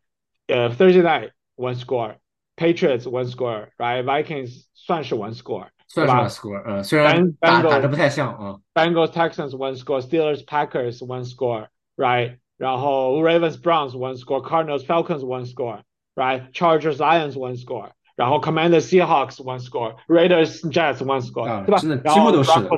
[0.48, 8.56] 呃，Thursday night one score，Patriots one score，right？Vikings 算是 one score，算吧 one score，嗯，虽然打打的不太像啊。
[8.74, 12.38] Bengals Texans one score, Steelers Packers one score, right?
[12.58, 15.80] 然后 Ravens Browns one score, Cardinals Falcons one score,
[16.14, 16.50] right?
[16.52, 21.78] Chargers Lions one score, 然后 Commanders Seahawks one score, Raiders Jets one score，、啊对吧？
[21.78, 22.68] 真的几乎都是的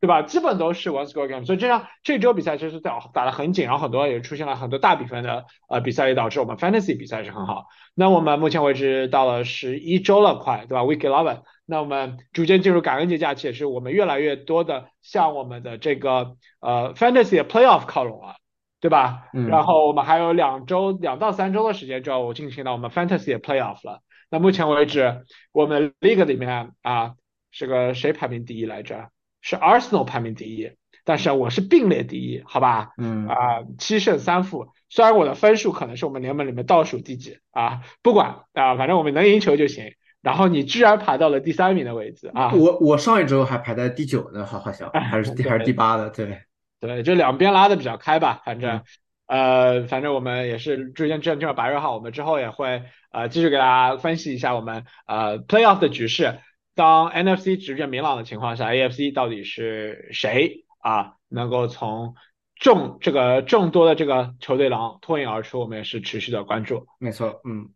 [0.00, 0.22] 对吧？
[0.22, 7.66] 基本都是 one score game，所以这样这周比赛其实打打得很紧，然后很多也出现了很多大比分的呃比赛，也导致我们 fantasy 比赛是很好。
[7.94, 18.34] 那我们目前为止到了十一周了，快对吧？Week eleven，那我们逐渐进入感恩节假期，也是我们越来越多的向我们的这个呃 fantasy 的 playoff 靠拢了，
[18.80, 19.28] 对吧？
[19.32, 24.02] 嗯然后我们还有两周两到三周的时间就要进行到我们 fantasy 的 playoff 了。
[24.30, 27.14] 那目前为止，我们 league 里面啊，
[27.52, 29.08] 这个谁排名第一来着？
[29.40, 30.72] 是 Arsenal 排名第一，
[31.04, 32.90] 但是我是并列第一，好吧？
[32.98, 34.66] 嗯啊，七胜三负。
[34.88, 39.94] 虽然我的分数可能是我们联盟里面倒数第几啊，不管啊，反正我们能赢球就行。
[40.22, 42.52] 然后你居然排到了第三名的位置啊！
[42.52, 46.42] 我我上一周还排在第九呢，好好像还是第还是第八的，对。
[46.80, 48.82] 对，就两边拉的比较开吧，反嗯正，
[49.26, 56.38] 呃，反正我们也是逐渐进入白热化，我们之后也会呃继续给大家分析一下我们呃 playoff 的局势。
[56.74, 62.14] 当 NFC 逐渐明朗的情况下，AFC 到底是谁啊能够从
[62.54, 66.86] 众这个众多的这个球队狼脱颖而出，我们也是持续的关注。
[66.98, 67.68] 没错，嗯，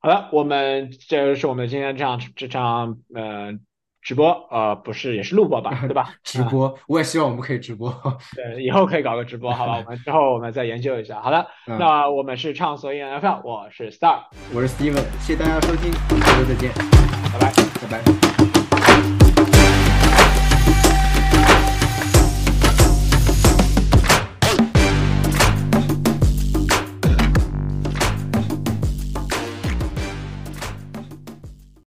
[0.00, 3.52] 好了，我们这就是我们今天这场这场呃
[4.00, 6.14] 直播，呃，不是，也是录播吧， 对吧？
[6.22, 7.92] 直播，我也希望我们可以直播。
[8.36, 9.78] 对，以后可以搞个直播， 好吧？
[9.84, 11.20] 我们之后我们再研究一下。
[11.20, 14.22] 好的，那我们是畅所欲言 NFL，我是 Star，
[14.54, 16.70] 我是 Steven，谢谢大家收听，下周再见，
[17.32, 17.52] 拜拜，
[17.90, 18.27] 拜拜。